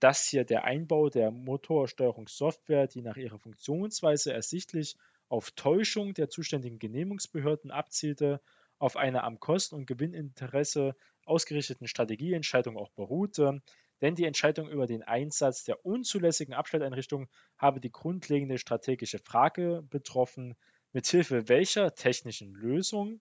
dass 0.00 0.26
hier 0.26 0.44
der 0.44 0.64
Einbau 0.64 1.08
der 1.08 1.30
Motorsteuerungssoftware, 1.30 2.86
die 2.86 3.00
nach 3.00 3.16
ihrer 3.16 3.38
Funktionsweise 3.38 4.32
ersichtlich 4.32 4.96
auf 5.28 5.50
Täuschung 5.52 6.12
der 6.12 6.28
zuständigen 6.28 6.78
Genehmigungsbehörden 6.78 7.70
abzielte, 7.70 8.40
auf 8.78 8.96
einer 8.96 9.24
am 9.24 9.40
Kosten- 9.40 9.76
und 9.76 9.86
Gewinninteresse 9.86 10.94
ausgerichteten 11.24 11.88
Strategieentscheidung 11.88 12.76
auch 12.76 12.90
beruhte, 12.90 13.62
denn 14.02 14.14
die 14.14 14.26
Entscheidung 14.26 14.68
über 14.68 14.86
den 14.86 15.02
Einsatz 15.02 15.64
der 15.64 15.86
unzulässigen 15.86 16.52
Abstelleinrichtung 16.54 17.28
habe 17.56 17.80
die 17.80 17.90
grundlegende 17.90 18.58
strategische 18.58 19.18
Frage 19.18 19.82
betroffen, 19.88 20.54
mithilfe 20.92 21.48
welcher 21.48 21.94
technischen 21.94 22.52
Lösung 22.52 23.20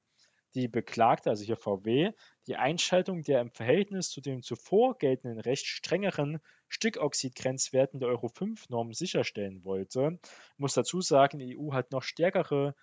die 0.56 0.68
Beklagte, 0.68 1.30
also 1.30 1.44
hier 1.44 1.58
VW, 1.58 2.12
die 2.48 2.56
Einschaltung 2.56 3.22
der 3.24 3.42
im 3.42 3.52
Verhältnis 3.52 4.10
zu 4.10 4.22
den 4.22 4.42
zuvor 4.42 4.98
geltenden 4.98 5.40
recht 5.40 5.66
strengeren 5.66 6.40
Stickoxidgrenzwerten 6.70 8.00
der 8.00 8.10
Euro 8.10 8.28
5-Norm 8.28 8.94
sicherstellen 8.94 9.64
wollte. 9.64 10.18
Ich 10.24 10.60
muss 10.60 10.74
dazu 10.74 11.02
sagen, 11.02 11.40
die 11.40 11.58
EU 11.58 11.74
hat 11.74 11.92
noch 11.92 12.04
stärkere 12.04 12.74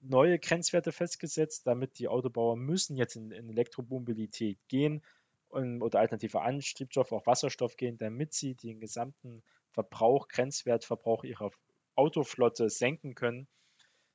neue 0.00 0.38
Grenzwerte 0.38 0.92
festgesetzt, 0.92 1.66
damit 1.66 1.98
die 1.98 2.08
Autobauer 2.08 2.56
müssen 2.56 2.96
jetzt 2.96 3.16
in, 3.16 3.30
in 3.30 3.48
Elektromobilität 3.48 4.58
gehen 4.68 5.02
und, 5.48 5.82
oder 5.82 6.00
alternative 6.00 6.42
Antriebsstoffe, 6.42 7.12
auch 7.12 7.26
Wasserstoff 7.26 7.76
gehen, 7.76 7.96
damit 7.96 8.34
sie 8.34 8.54
den 8.54 8.80
gesamten 8.80 9.42
Verbrauch, 9.70 10.28
Grenzwertverbrauch 10.28 11.24
ihrer 11.24 11.50
Autoflotte 11.94 12.68
senken 12.68 13.14
können. 13.14 13.48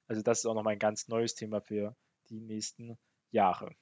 Also 0.07 0.21
das 0.21 0.39
ist 0.39 0.45
auch 0.45 0.53
nochmal 0.53 0.73
ein 0.73 0.79
ganz 0.79 1.07
neues 1.07 1.35
Thema 1.35 1.61
für 1.61 1.95
die 2.29 2.41
nächsten 2.41 2.97
Jahre. 3.31 3.75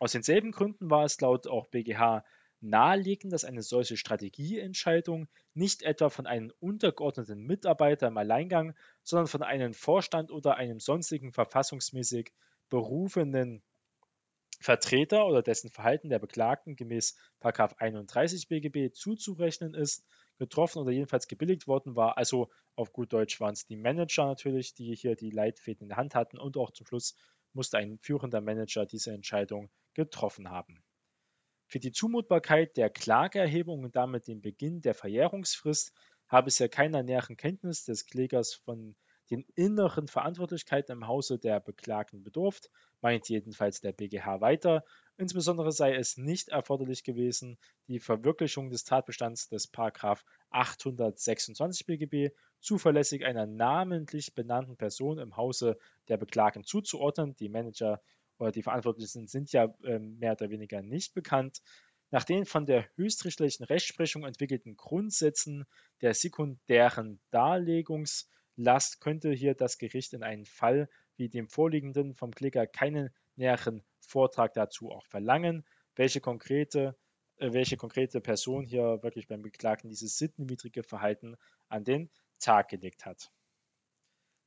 Aus 0.00 0.12
denselben 0.12 0.52
Gründen 0.52 0.90
war 0.90 1.04
es 1.04 1.20
laut 1.20 1.46
auch 1.46 1.66
BGH 1.68 2.24
naheliegend, 2.60 3.32
dass 3.32 3.44
eine 3.44 3.62
solche 3.62 3.96
Strategieentscheidung 3.96 5.28
nicht 5.54 5.82
etwa 5.82 6.08
von 6.08 6.26
einem 6.26 6.52
untergeordneten 6.60 7.44
Mitarbeiter 7.44 8.08
im 8.08 8.16
Alleingang, 8.16 8.74
sondern 9.04 9.28
von 9.28 9.42
einem 9.42 9.74
Vorstand 9.74 10.30
oder 10.30 10.56
einem 10.56 10.80
sonstigen 10.80 11.32
verfassungsmäßig 11.32 12.32
berufenen 12.68 13.62
Vertreter 14.60 15.26
oder 15.26 15.42
dessen 15.42 15.70
Verhalten 15.70 16.08
der 16.08 16.18
Beklagten 16.18 16.74
gemäß 16.74 17.16
31 17.40 18.48
BGB 18.48 18.92
zuzurechnen 18.92 19.74
ist, 19.74 20.04
getroffen 20.38 20.80
oder 20.80 20.90
jedenfalls 20.90 21.28
gebilligt 21.28 21.68
worden 21.68 21.94
war. 21.94 22.18
Also 22.18 22.50
auf 22.74 22.92
gut 22.92 23.12
Deutsch 23.12 23.40
waren 23.40 23.52
es 23.52 23.66
die 23.66 23.76
Manager 23.76 24.26
natürlich, 24.26 24.74
die 24.74 24.94
hier 24.96 25.14
die 25.14 25.30
Leitfäden 25.30 25.82
in 25.82 25.88
der 25.90 25.96
Hand 25.96 26.16
hatten 26.16 26.38
und 26.38 26.56
auch 26.56 26.72
zum 26.72 26.86
Schluss 26.86 27.14
musste 27.58 27.76
ein 27.76 27.98
führender 27.98 28.40
Manager 28.40 28.86
diese 28.86 29.10
Entscheidung 29.10 29.68
getroffen 29.94 30.48
haben. 30.48 30.80
Für 31.66 31.80
die 31.80 31.90
Zumutbarkeit 31.90 32.76
der 32.76 32.88
Klageerhebung 32.88 33.82
und 33.82 33.96
damit 33.96 34.28
den 34.28 34.40
Beginn 34.40 34.80
der 34.80 34.94
Verjährungsfrist 34.94 35.92
habe 36.28 36.48
es 36.48 36.60
ja 36.60 36.68
keiner 36.68 37.02
näheren 37.02 37.36
Kenntnis 37.36 37.84
des 37.84 38.06
Klägers 38.06 38.54
von 38.54 38.94
den 39.30 39.44
inneren 39.56 40.06
Verantwortlichkeiten 40.06 40.92
im 40.92 41.08
Hause 41.08 41.38
der 41.40 41.58
Beklagten 41.58 42.22
bedurft, 42.22 42.70
meint 43.00 43.28
jedenfalls 43.28 43.80
der 43.80 43.92
BGH 43.92 44.40
weiter. 44.40 44.84
Insbesondere 45.20 45.72
sei 45.72 45.96
es 45.96 46.16
nicht 46.16 46.48
erforderlich 46.48 47.02
gewesen, 47.02 47.58
die 47.88 47.98
Verwirklichung 47.98 48.70
des 48.70 48.84
Tatbestands 48.84 49.48
des 49.48 49.68
826 49.74 51.86
BGB 51.86 52.32
zuverlässig 52.60 53.24
einer 53.24 53.44
namentlich 53.44 54.34
benannten 54.34 54.76
Person 54.76 55.18
im 55.18 55.36
Hause 55.36 55.76
der 56.06 56.18
Beklagten 56.18 56.62
zuzuordnen. 56.62 57.34
Die 57.34 57.48
Manager 57.48 58.00
oder 58.38 58.52
die 58.52 58.62
Verantwortlichen 58.62 59.26
sind 59.26 59.50
ja 59.50 59.74
äh, 59.82 59.98
mehr 59.98 60.32
oder 60.32 60.50
weniger 60.50 60.82
nicht 60.82 61.14
bekannt. 61.14 61.62
Nach 62.12 62.22
den 62.22 62.46
von 62.46 62.64
der 62.64 62.86
höchstrichterlichen 62.94 63.66
Rechtsprechung 63.66 64.24
entwickelten 64.24 64.76
Grundsätzen 64.76 65.66
der 66.00 66.14
sekundären 66.14 67.18
Darlegungs- 67.32 68.28
Last 68.60 69.00
könnte 69.00 69.30
hier 69.30 69.54
das 69.54 69.78
Gericht 69.78 70.14
in 70.14 70.24
einem 70.24 70.44
Fall 70.44 70.88
wie 71.16 71.28
dem 71.28 71.48
vorliegenden 71.48 72.16
vom 72.16 72.32
Kläger 72.32 72.66
keinen 72.66 73.10
näheren 73.36 73.84
Vortrag 74.08 74.54
dazu 74.54 74.90
auch 74.90 75.06
verlangen, 75.06 75.64
welche 75.94 76.20
konkrete, 76.20 76.96
äh, 77.36 77.52
welche 77.52 77.76
konkrete 77.76 78.20
Person 78.20 78.64
hier 78.64 79.00
wirklich 79.02 79.28
beim 79.28 79.42
Beklagten 79.42 79.88
dieses 79.88 80.18
sittenwidrige 80.18 80.82
Verhalten 80.82 81.36
an 81.68 81.84
den 81.84 82.10
Tag 82.38 82.68
gelegt 82.68 83.04
hat. 83.04 83.30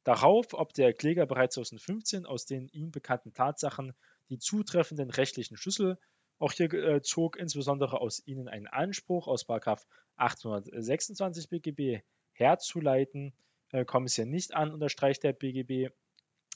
Darauf, 0.04 0.54
ob 0.54 0.74
der 0.74 0.94
Kläger 0.94 1.28
bereits 1.28 1.56
2015 1.56 2.26
aus 2.26 2.46
den 2.46 2.70
ihm 2.70 2.92
bekannten 2.92 3.34
Tatsachen 3.34 3.94
die 4.30 4.40
zutreffenden 4.40 5.10
rechtlichen 5.12 5.58
Schlüssel 5.58 6.00
auch 6.40 6.54
hier 6.54 6.74
äh, 6.74 7.02
zog, 7.04 7.38
insbesondere 7.38 8.02
aus 8.02 8.26
ihnen 8.26 8.48
einen 8.48 8.66
Anspruch 8.66 9.28
aus 9.28 9.48
826 9.48 11.50
BGB 11.50 12.02
herzuleiten, 12.34 13.34
äh, 13.72 13.86
kommt 13.86 14.10
es 14.10 14.16
hier 14.16 14.26
nicht 14.26 14.56
an, 14.56 14.74
unterstreicht 14.74 15.22
der 15.24 15.34
BGB, 15.34 15.92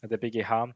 der 0.01 0.17
BGH. 0.17 0.74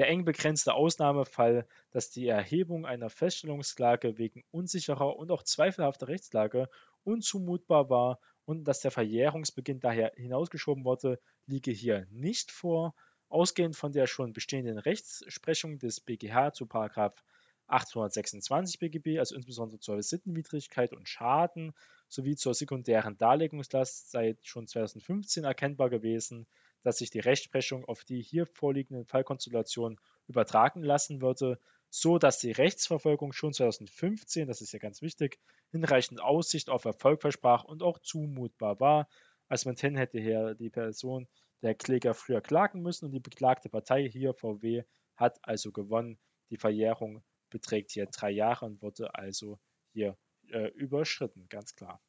Der 0.00 0.08
eng 0.08 0.24
begrenzte 0.24 0.72
Ausnahmefall, 0.72 1.66
dass 1.90 2.10
die 2.10 2.26
Erhebung 2.26 2.86
einer 2.86 3.10
Feststellungsklage 3.10 4.16
wegen 4.16 4.42
unsicherer 4.50 5.14
und 5.14 5.30
auch 5.30 5.42
zweifelhafter 5.42 6.08
Rechtslage 6.08 6.70
unzumutbar 7.04 7.90
war 7.90 8.18
und 8.46 8.64
dass 8.64 8.80
der 8.80 8.92
Verjährungsbeginn 8.92 9.78
daher 9.78 10.12
hinausgeschoben 10.16 10.86
wurde, 10.86 11.20
liege 11.44 11.70
hier 11.70 12.06
nicht 12.08 12.50
vor. 12.50 12.94
Ausgehend 13.28 13.76
von 13.76 13.92
der 13.92 14.06
schon 14.06 14.32
bestehenden 14.32 14.78
Rechtsprechung 14.78 15.78
des 15.78 16.00
BGH 16.00 16.54
zu 16.54 16.66
826 16.70 18.78
BGB, 18.78 19.18
also 19.18 19.34
insbesondere 19.34 19.80
zur 19.80 20.02
Sittenwidrigkeit 20.02 20.94
und 20.94 21.10
Schaden 21.10 21.74
sowie 22.08 22.36
zur 22.36 22.54
sekundären 22.54 23.18
Darlegungslast, 23.18 24.10
sei 24.10 24.38
schon 24.40 24.66
2015 24.66 25.44
erkennbar 25.44 25.90
gewesen, 25.90 26.46
dass 26.82 26.98
sich 26.98 27.10
die 27.10 27.20
Rechtsprechung 27.20 27.84
auf 27.84 28.04
die 28.04 28.22
hier 28.22 28.46
vorliegenden 28.46 29.06
Fallkonstellationen 29.06 29.98
übertragen 30.26 30.82
lassen 30.82 31.20
würde, 31.20 31.58
so 31.90 32.18
dass 32.18 32.38
die 32.38 32.52
Rechtsverfolgung 32.52 33.32
schon 33.32 33.52
2015, 33.52 34.46
das 34.46 34.60
ist 34.60 34.72
ja 34.72 34.78
ganz 34.78 35.02
wichtig, 35.02 35.38
hinreichend 35.70 36.20
Aussicht 36.20 36.70
auf 36.70 36.84
Erfolg 36.84 37.20
versprach 37.20 37.64
und 37.64 37.82
auch 37.82 37.98
zumutbar 37.98 38.80
war. 38.80 39.08
Als 39.48 39.64
man 39.64 39.76
hin 39.76 39.96
hätte 39.96 40.20
hier 40.20 40.54
die 40.54 40.70
Person 40.70 41.28
der 41.62 41.74
Kläger 41.74 42.14
früher 42.14 42.40
klagen 42.40 42.82
müssen 42.82 43.06
und 43.06 43.12
die 43.12 43.20
beklagte 43.20 43.68
Partei 43.68 44.08
hier 44.08 44.34
VW 44.34 44.84
hat 45.16 45.38
also 45.42 45.72
gewonnen. 45.72 46.18
Die 46.50 46.56
Verjährung 46.56 47.22
beträgt 47.50 47.90
hier 47.90 48.06
drei 48.06 48.30
Jahre 48.30 48.66
und 48.66 48.80
wurde 48.80 49.14
also 49.14 49.58
hier 49.92 50.16
äh, 50.48 50.68
überschritten, 50.68 51.46
ganz 51.48 51.74
klar. 51.74 52.00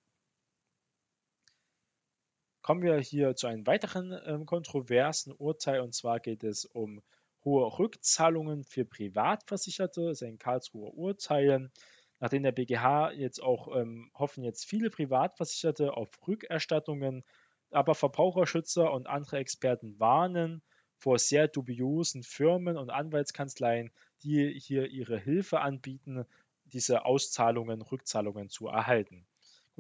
Kommen 2.61 2.83
wir 2.83 2.97
hier 2.99 3.35
zu 3.35 3.47
einem 3.47 3.65
weiteren 3.65 4.11
äh, 4.11 4.45
kontroversen 4.45 5.33
Urteil 5.33 5.81
und 5.81 5.95
zwar 5.95 6.19
geht 6.19 6.43
es 6.43 6.65
um 6.65 7.01
hohe 7.43 7.79
Rückzahlungen 7.79 8.63
für 8.63 8.85
Privatversicherte, 8.85 10.05
das 10.05 10.21
ist 10.21 10.27
ein 10.27 10.37
Karlsruher 10.37 10.93
Urteil. 10.93 11.71
Nachdem 12.19 12.43
der 12.43 12.51
BGH 12.51 13.13
jetzt 13.13 13.41
auch 13.41 13.75
ähm, 13.75 14.11
hoffen 14.13 14.43
jetzt 14.43 14.65
viele 14.65 14.91
Privatversicherte 14.91 15.97
auf 15.97 16.09
Rückerstattungen, 16.27 17.23
aber 17.71 17.95
Verbraucherschützer 17.95 18.93
und 18.93 19.07
andere 19.07 19.37
Experten 19.37 19.99
warnen 19.99 20.61
vor 20.97 21.17
sehr 21.17 21.47
dubiosen 21.47 22.21
Firmen 22.21 22.77
und 22.77 22.91
Anwaltskanzleien, 22.91 23.91
die 24.21 24.53
hier 24.59 24.87
ihre 24.91 25.17
Hilfe 25.17 25.61
anbieten, 25.61 26.25
diese 26.65 27.05
Auszahlungen, 27.05 27.81
Rückzahlungen 27.81 28.49
zu 28.49 28.67
erhalten. 28.67 29.25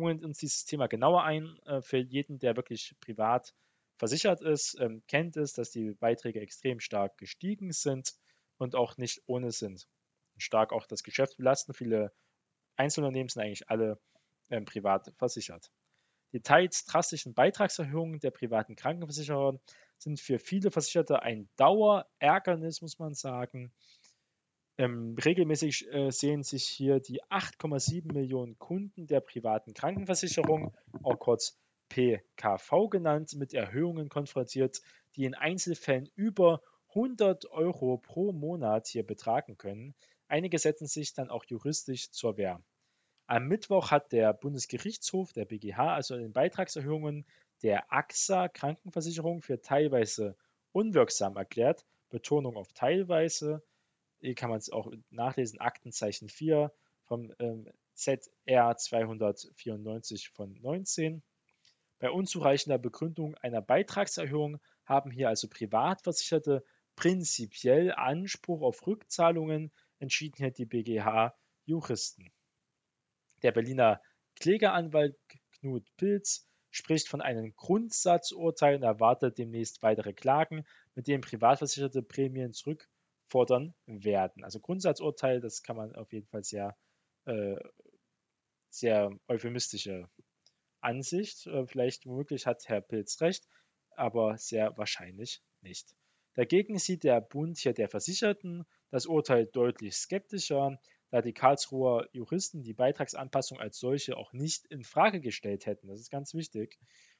Wir 0.01 0.25
uns 0.25 0.37
dieses 0.39 0.65
Thema 0.65 0.87
genauer 0.87 1.23
ein. 1.23 1.57
Äh, 1.65 1.81
für 1.81 1.97
jeden, 1.97 2.39
der 2.39 2.55
wirklich 2.55 2.95
privat 2.99 3.53
versichert 3.97 4.41
ist, 4.41 4.79
ähm, 4.79 5.03
kennt 5.07 5.37
es, 5.37 5.53
dass 5.53 5.71
die 5.71 5.91
Beiträge 5.91 6.41
extrem 6.41 6.79
stark 6.79 7.17
gestiegen 7.17 7.71
sind 7.71 8.13
und 8.57 8.75
auch 8.75 8.97
nicht 8.97 9.21
ohne 9.27 9.51
sind. 9.51 9.87
Stark 10.37 10.73
auch 10.73 10.87
das 10.87 11.03
Geschäft 11.03 11.37
belasten. 11.37 11.73
Viele 11.73 12.11
Einzelunternehmen 12.75 13.29
sind 13.29 13.43
eigentlich 13.43 13.69
alle 13.69 13.99
ähm, 14.49 14.65
privat 14.65 15.13
versichert. 15.17 15.71
Die 16.33 16.41
teils 16.41 16.85
drastischen 16.85 17.33
Beitragserhöhungen 17.33 18.19
der 18.19 18.31
privaten 18.31 18.75
Krankenversicherer 18.75 19.59
sind 19.97 20.19
für 20.19 20.39
viele 20.39 20.71
Versicherte 20.71 21.21
ein 21.21 21.49
Dauerärgernis, 21.57 22.81
muss 22.81 22.97
man 22.99 23.13
sagen. 23.13 23.71
Ähm, 24.81 25.15
regelmäßig 25.23 25.93
äh, 25.93 26.09
sehen 26.09 26.41
sich 26.41 26.63
hier 26.63 26.99
die 26.99 27.21
8,7 27.25 28.11
Millionen 28.11 28.57
Kunden 28.57 29.05
der 29.05 29.19
privaten 29.19 29.75
Krankenversicherung, 29.75 30.75
auch 31.03 31.19
kurz 31.19 31.55
PKV 31.89 32.89
genannt, 32.89 33.35
mit 33.35 33.53
Erhöhungen 33.53 34.09
konfrontiert, 34.09 34.81
die 35.15 35.25
in 35.25 35.35
Einzelfällen 35.35 36.09
über 36.15 36.63
100 36.95 37.45
Euro 37.51 37.99
pro 37.99 38.31
Monat 38.31 38.87
hier 38.87 39.05
betragen 39.05 39.55
können. 39.55 39.93
Einige 40.27 40.57
setzen 40.57 40.87
sich 40.87 41.13
dann 41.13 41.29
auch 41.29 41.45
juristisch 41.45 42.09
zur 42.09 42.37
Wehr. 42.37 42.59
Am 43.27 43.47
Mittwoch 43.47 43.91
hat 43.91 44.11
der 44.11 44.33
Bundesgerichtshof, 44.33 45.31
der 45.31 45.45
BGH, 45.45 45.93
also 45.93 46.17
den 46.17 46.33
Beitragserhöhungen 46.33 47.27
der 47.61 47.93
AXA 47.93 48.47
Krankenversicherung 48.47 49.43
für 49.43 49.61
teilweise 49.61 50.35
unwirksam 50.71 51.37
erklärt. 51.37 51.85
Betonung 52.09 52.57
auf 52.57 52.73
teilweise. 52.73 53.61
Hier 54.21 54.35
kann 54.35 54.49
man 54.49 54.59
es 54.59 54.69
auch 54.69 54.91
nachlesen, 55.09 55.59
Aktenzeichen 55.59 56.29
4 56.29 56.71
vom 57.05 57.33
ähm, 57.39 57.67
ZR 57.95 58.77
294 58.77 60.29
von 60.29 60.53
19. 60.61 61.23
Bei 61.97 62.11
unzureichender 62.11 62.77
Begründung 62.77 63.35
einer 63.35 63.61
Beitragserhöhung 63.61 64.59
haben 64.85 65.11
hier 65.11 65.27
also 65.29 65.47
Privatversicherte 65.47 66.63
prinzipiell 66.95 67.91
Anspruch 67.93 68.61
auf 68.61 68.85
Rückzahlungen, 68.85 69.71
entschieden 69.99 70.37
hier 70.37 70.51
die 70.51 70.65
BGH-Juristen. 70.65 72.31
Der 73.41 73.51
Berliner 73.51 74.01
Klägeranwalt 74.39 75.17
Knut 75.59 75.85
Pilz 75.97 76.47
spricht 76.69 77.07
von 77.07 77.21
einem 77.21 77.55
Grundsatzurteil 77.55 78.75
und 78.75 78.83
erwartet 78.83 79.37
demnächst 79.37 79.81
weitere 79.81 80.13
Klagen, 80.13 80.65
mit 80.95 81.07
denen 81.07 81.21
Privatversicherte 81.21 82.03
Prämien 82.03 82.53
zurück 82.53 82.87
fordern 83.31 83.73
werden. 83.85 84.43
Also 84.43 84.59
Grundsatzurteil, 84.59 85.39
das 85.39 85.63
kann 85.63 85.77
man 85.77 85.95
auf 85.95 86.11
jeden 86.11 86.27
Fall 86.27 86.43
sehr, 86.43 86.75
äh, 87.25 87.55
sehr 88.69 89.17
euphemistische 89.27 90.09
Ansicht. 90.81 91.47
Äh, 91.47 91.65
vielleicht 91.65 92.05
womöglich 92.05 92.45
hat 92.45 92.67
Herr 92.67 92.81
Pilz 92.81 93.21
recht, 93.21 93.47
aber 93.95 94.37
sehr 94.37 94.77
wahrscheinlich 94.77 95.41
nicht. 95.61 95.95
Dagegen 96.35 96.77
sieht 96.77 97.03
der 97.03 97.21
Bund 97.21 97.57
hier 97.57 97.73
der 97.73 97.89
Versicherten 97.89 98.65
das 98.89 99.05
Urteil 99.05 99.45
deutlich 99.45 99.95
skeptischer, 99.95 100.77
da 101.09 101.21
die 101.21 101.33
Karlsruher 101.33 102.07
Juristen 102.11 102.63
die 102.63 102.73
Beitragsanpassung 102.73 103.59
als 103.59 103.79
solche 103.79 104.17
auch 104.17 104.33
nicht 104.33 104.65
in 104.67 104.83
Frage 104.83 105.21
gestellt 105.21 105.65
hätten. 105.65 105.87
Das 105.87 105.99
ist 105.99 106.09
ganz 106.09 106.33
wichtig, 106.33 106.79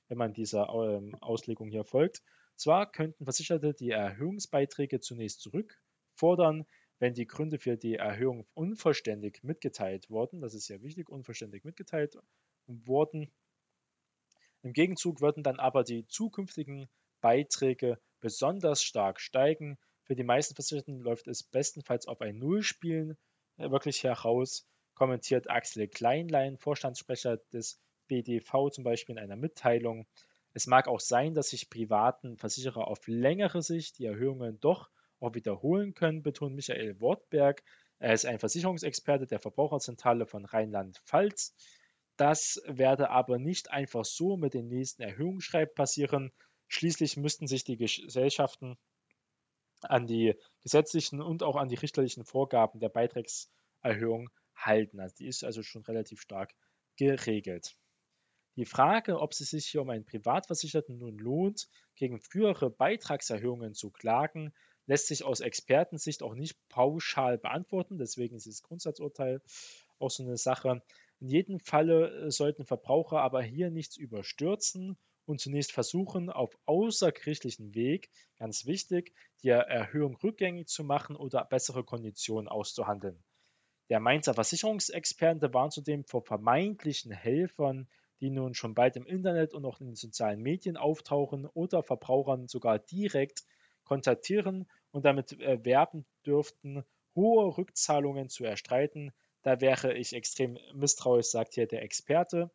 wenn 0.09 0.17
man 0.17 0.33
dieser 0.33 0.67
ähm, 0.69 1.15
Auslegung 1.21 1.69
hier 1.69 1.85
folgt. 1.85 2.21
Zwar 2.57 2.91
könnten 2.91 3.23
Versicherte 3.23 3.73
die 3.73 3.91
Erhöhungsbeiträge 3.91 4.99
zunächst 4.99 5.41
zurück 5.41 5.81
fordern, 6.21 6.67
wenn 6.99 7.15
die 7.15 7.25
Gründe 7.25 7.57
für 7.57 7.77
die 7.77 7.95
Erhöhung 7.95 8.45
unvollständig 8.53 9.43
mitgeteilt 9.43 10.11
wurden. 10.11 10.39
Das 10.39 10.53
ist 10.53 10.67
ja 10.67 10.79
wichtig, 10.83 11.09
unvollständig 11.09 11.63
mitgeteilt 11.63 12.15
wurden. 12.67 13.31
Im 14.61 14.73
Gegenzug 14.73 15.19
würden 15.19 15.41
dann 15.41 15.59
aber 15.59 15.83
die 15.83 16.05
zukünftigen 16.05 16.87
Beiträge 17.21 17.99
besonders 18.19 18.83
stark 18.83 19.19
steigen. 19.19 19.79
Für 20.03 20.15
die 20.15 20.23
meisten 20.23 20.53
Versicherten 20.53 20.99
läuft 20.99 21.27
es 21.27 21.41
bestenfalls 21.41 22.07
auf 22.07 22.21
ein 22.21 22.37
Nullspielen 22.37 23.17
äh, 23.57 23.71
wirklich 23.71 24.03
heraus, 24.03 24.67
kommentiert 24.93 25.49
Axel 25.49 25.87
Kleinlein, 25.87 26.59
Vorstandssprecher 26.59 27.37
des 27.51 27.79
BDV 28.07 28.69
zum 28.69 28.83
Beispiel 28.83 29.17
in 29.17 29.23
einer 29.23 29.37
Mitteilung. 29.37 30.05
Es 30.53 30.67
mag 30.67 30.87
auch 30.87 30.99
sein, 30.99 31.33
dass 31.33 31.49
sich 31.49 31.71
privaten 31.71 32.37
Versicherer 32.37 32.87
auf 32.87 33.07
längere 33.07 33.63
Sicht 33.63 33.97
die 33.97 34.05
Erhöhungen 34.05 34.59
doch 34.59 34.91
auch 35.21 35.35
wiederholen 35.35 35.93
können, 35.93 36.23
betont 36.23 36.55
Michael 36.55 36.99
Wortberg. 36.99 37.63
Er 37.99 38.13
ist 38.13 38.25
ein 38.25 38.39
Versicherungsexperte 38.39 39.27
der 39.27 39.39
Verbraucherzentrale 39.39 40.25
von 40.25 40.45
Rheinland-Pfalz. 40.45 41.53
Das 42.17 42.61
werde 42.65 43.09
aber 43.09 43.39
nicht 43.39 43.71
einfach 43.71 44.05
so 44.05 44.37
mit 44.37 44.53
den 44.53 44.67
nächsten 44.67 45.01
Erhöhungsschreib 45.01 45.75
passieren. 45.75 46.31
Schließlich 46.67 47.17
müssten 47.17 47.47
sich 47.47 47.63
die 47.63 47.77
Gesellschaften 47.77 48.77
an 49.81 50.07
die 50.07 50.35
gesetzlichen 50.61 51.21
und 51.21 51.43
auch 51.43 51.55
an 51.55 51.69
die 51.69 51.75
richterlichen 51.75 52.25
Vorgaben 52.25 52.79
der 52.79 52.89
Beitragserhöhung 52.89 54.29
halten. 54.55 54.99
Also 54.99 55.15
die 55.19 55.27
ist 55.27 55.43
also 55.43 55.63
schon 55.63 55.83
relativ 55.83 56.21
stark 56.21 56.53
geregelt. 56.97 57.75
Die 58.57 58.65
Frage, 58.65 59.19
ob 59.19 59.31
es 59.31 59.37
sich 59.39 59.67
hier 59.67 59.81
um 59.81 59.89
einen 59.89 60.05
Privatversicherten 60.05 60.97
nun 60.97 61.17
lohnt, 61.17 61.69
gegen 61.95 62.19
frühere 62.19 62.69
Beitragserhöhungen 62.69 63.73
zu 63.73 63.91
klagen, 63.91 64.53
lässt 64.85 65.07
sich 65.07 65.23
aus 65.23 65.39
Expertensicht 65.39 66.23
auch 66.23 66.35
nicht 66.35 66.57
pauschal 66.69 67.37
beantworten. 67.37 67.97
Deswegen 67.97 68.35
ist 68.35 68.47
das 68.47 68.63
Grundsatzurteil 68.63 69.41
auch 69.99 70.09
so 70.09 70.23
eine 70.23 70.37
Sache. 70.37 70.81
In 71.19 71.27
jedem 71.27 71.59
Falle 71.59 72.09
äh, 72.09 72.31
sollten 72.31 72.65
Verbraucher 72.65 73.21
aber 73.21 73.41
hier 73.41 73.69
nichts 73.69 73.97
überstürzen 73.97 74.97
und 75.25 75.39
zunächst 75.39 75.71
versuchen, 75.71 76.29
auf 76.29 76.57
außergerichtlichen 76.65 77.75
Weg, 77.75 78.09
ganz 78.37 78.65
wichtig, 78.65 79.13
die 79.43 79.49
Erhöhung 79.49 80.17
rückgängig 80.17 80.67
zu 80.67 80.83
machen 80.83 81.15
oder 81.15 81.45
bessere 81.45 81.83
Konditionen 81.83 82.47
auszuhandeln. 82.47 83.23
Der 83.89 83.99
Mainzer 83.99 84.33
Versicherungsexperte 84.33 85.53
warnt 85.53 85.73
zudem 85.73 86.05
vor 86.05 86.23
vermeintlichen 86.23 87.11
Helfern, 87.11 87.87
die 88.19 88.29
nun 88.29 88.53
schon 88.53 88.73
bald 88.73 88.95
im 88.95 89.05
Internet 89.05 89.53
und 89.53 89.65
auch 89.65 89.79
in 89.79 89.87
den 89.87 89.95
sozialen 89.95 90.41
Medien 90.41 90.77
auftauchen 90.77 91.45
oder 91.45 91.83
Verbrauchern 91.83 92.47
sogar 92.47 92.79
direkt 92.79 93.43
kontaktieren 93.91 94.69
und 94.91 95.03
damit 95.03 95.37
werben 95.37 96.05
dürften, 96.25 96.85
hohe 97.13 97.57
Rückzahlungen 97.57 98.29
zu 98.29 98.45
erstreiten. 98.45 99.11
Da 99.41 99.59
wäre 99.59 99.97
ich 99.97 100.13
extrem 100.13 100.57
misstrauisch, 100.73 101.25
sagt 101.25 101.55
hier 101.55 101.67
der 101.67 101.81
Experte. 101.81 102.49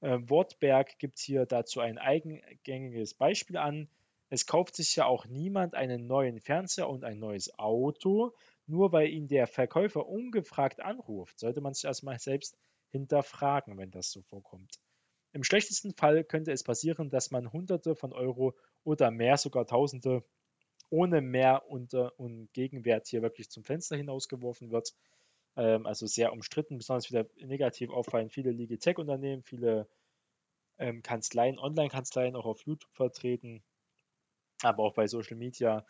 Äh, 0.00 0.18
Wortberg 0.20 0.96
gibt 1.00 1.18
hier 1.18 1.44
dazu 1.44 1.80
ein 1.80 1.98
eigengängiges 1.98 3.14
Beispiel 3.14 3.56
an. 3.56 3.88
Es 4.28 4.46
kauft 4.46 4.76
sich 4.76 4.94
ja 4.94 5.06
auch 5.06 5.26
niemand 5.26 5.74
einen 5.74 6.06
neuen 6.06 6.38
Fernseher 6.38 6.88
und 6.88 7.02
ein 7.02 7.18
neues 7.18 7.58
Auto, 7.58 8.32
nur 8.68 8.92
weil 8.92 9.08
ihn 9.08 9.26
der 9.26 9.48
Verkäufer 9.48 10.06
ungefragt 10.06 10.80
anruft. 10.80 11.40
Sollte 11.40 11.60
man 11.60 11.74
sich 11.74 11.86
erstmal 11.86 12.20
selbst 12.20 12.56
hinterfragen, 12.90 13.76
wenn 13.76 13.90
das 13.90 14.12
so 14.12 14.22
vorkommt. 14.22 14.78
Im 15.32 15.42
schlechtesten 15.42 15.94
Fall 15.94 16.22
könnte 16.22 16.52
es 16.52 16.62
passieren, 16.62 17.10
dass 17.10 17.32
man 17.32 17.52
Hunderte 17.52 17.96
von 17.96 18.12
Euro 18.12 18.54
oder 18.84 19.10
mehr, 19.10 19.36
sogar 19.36 19.66
Tausende 19.66 20.22
ohne 20.90 21.20
Mehr 21.20 21.68
und, 21.68 21.94
und 21.94 22.52
Gegenwert 22.52 23.08
hier 23.08 23.22
wirklich 23.22 23.50
zum 23.50 23.64
Fenster 23.64 23.96
hinausgeworfen 23.96 24.70
wird. 24.70 24.94
Ähm, 25.56 25.86
also 25.86 26.06
sehr 26.06 26.32
umstritten, 26.32 26.78
besonders 26.78 27.10
wieder 27.10 27.26
negativ 27.36 27.90
auffallen 27.90 28.30
viele 28.30 28.52
Legal-Tech-Unternehmen, 28.52 29.42
viele 29.42 29.88
ähm, 30.78 31.02
Kanzleien, 31.02 31.58
Online-Kanzleien 31.58 32.36
auch 32.36 32.44
auf 32.44 32.62
YouTube 32.66 32.92
vertreten, 32.94 33.64
aber 34.62 34.84
auch 34.84 34.94
bei 34.94 35.06
Social 35.06 35.36
Media, 35.36 35.86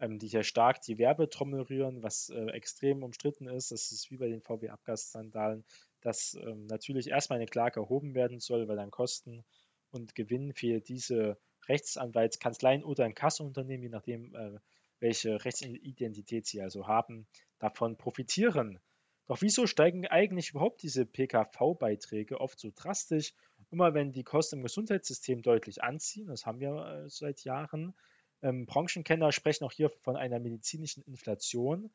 ähm, 0.00 0.18
die 0.18 0.28
hier 0.28 0.44
stark 0.44 0.80
die 0.82 0.98
Werbetrommel 0.98 1.62
rühren, 1.62 2.02
was 2.02 2.28
äh, 2.30 2.46
extrem 2.50 3.02
umstritten 3.02 3.48
ist. 3.48 3.72
Das 3.72 3.90
ist 3.90 4.10
wie 4.10 4.16
bei 4.16 4.28
den 4.28 4.42
VW-Abgasskandalen, 4.42 5.64
dass 6.00 6.34
ähm, 6.34 6.66
natürlich 6.66 7.08
erstmal 7.08 7.38
eine 7.38 7.46
Klage 7.46 7.80
erhoben 7.80 8.14
werden 8.14 8.38
soll, 8.38 8.68
weil 8.68 8.76
dann 8.76 8.90
Kosten 8.90 9.44
und 9.90 10.14
Gewinn 10.14 10.52
für 10.52 10.80
diese 10.80 11.38
Rechtsanwaltskanzleien 11.68 12.84
oder 12.84 13.04
ein 13.04 13.14
Kassenunternehmen, 13.14 13.82
je 13.82 13.88
nachdem, 13.88 14.34
äh, 14.34 14.58
welche 15.00 15.44
Rechtsidentität 15.44 16.46
sie 16.46 16.60
also 16.60 16.86
haben, 16.86 17.26
davon 17.58 17.96
profitieren. 17.96 18.80
Doch 19.26 19.42
wieso 19.42 19.66
steigen 19.66 20.06
eigentlich 20.06 20.50
überhaupt 20.50 20.82
diese 20.82 21.04
PKV-Beiträge 21.04 22.40
oft 22.40 22.58
so 22.58 22.72
drastisch? 22.74 23.34
Immer 23.70 23.92
wenn 23.92 24.12
die 24.12 24.24
Kosten 24.24 24.56
im 24.56 24.62
Gesundheitssystem 24.62 25.42
deutlich 25.42 25.82
anziehen, 25.82 26.28
das 26.28 26.46
haben 26.46 26.60
wir 26.60 27.04
äh, 27.04 27.08
seit 27.10 27.44
Jahren. 27.44 27.94
Ähm, 28.40 28.64
Branchenkenner 28.66 29.30
sprechen 29.32 29.64
auch 29.64 29.72
hier 29.72 29.90
von 29.90 30.16
einer 30.16 30.38
medizinischen 30.38 31.02
Inflation. 31.02 31.90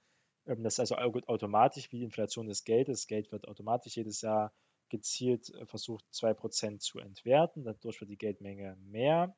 Ähm, 0.45 0.63
das 0.63 0.73
ist 0.73 0.79
also 0.81 0.95
automatisch 0.95 1.91
wie 1.91 1.97
die 1.97 2.03
Inflation 2.03 2.47
des 2.47 2.63
Geldes. 2.63 3.07
Geld 3.07 3.31
wird 3.31 3.47
automatisch 3.47 3.95
jedes 3.95 4.21
Jahr 4.21 4.53
gezielt 4.93 5.49
äh, 5.49 5.65
versucht, 5.65 6.05
2% 6.13 6.79
zu 6.79 6.99
entwerten. 6.99 7.63
Dadurch 7.63 7.99
wird 7.99 8.11
die 8.11 8.17
Geldmenge 8.17 8.77
mehr. 8.79 9.35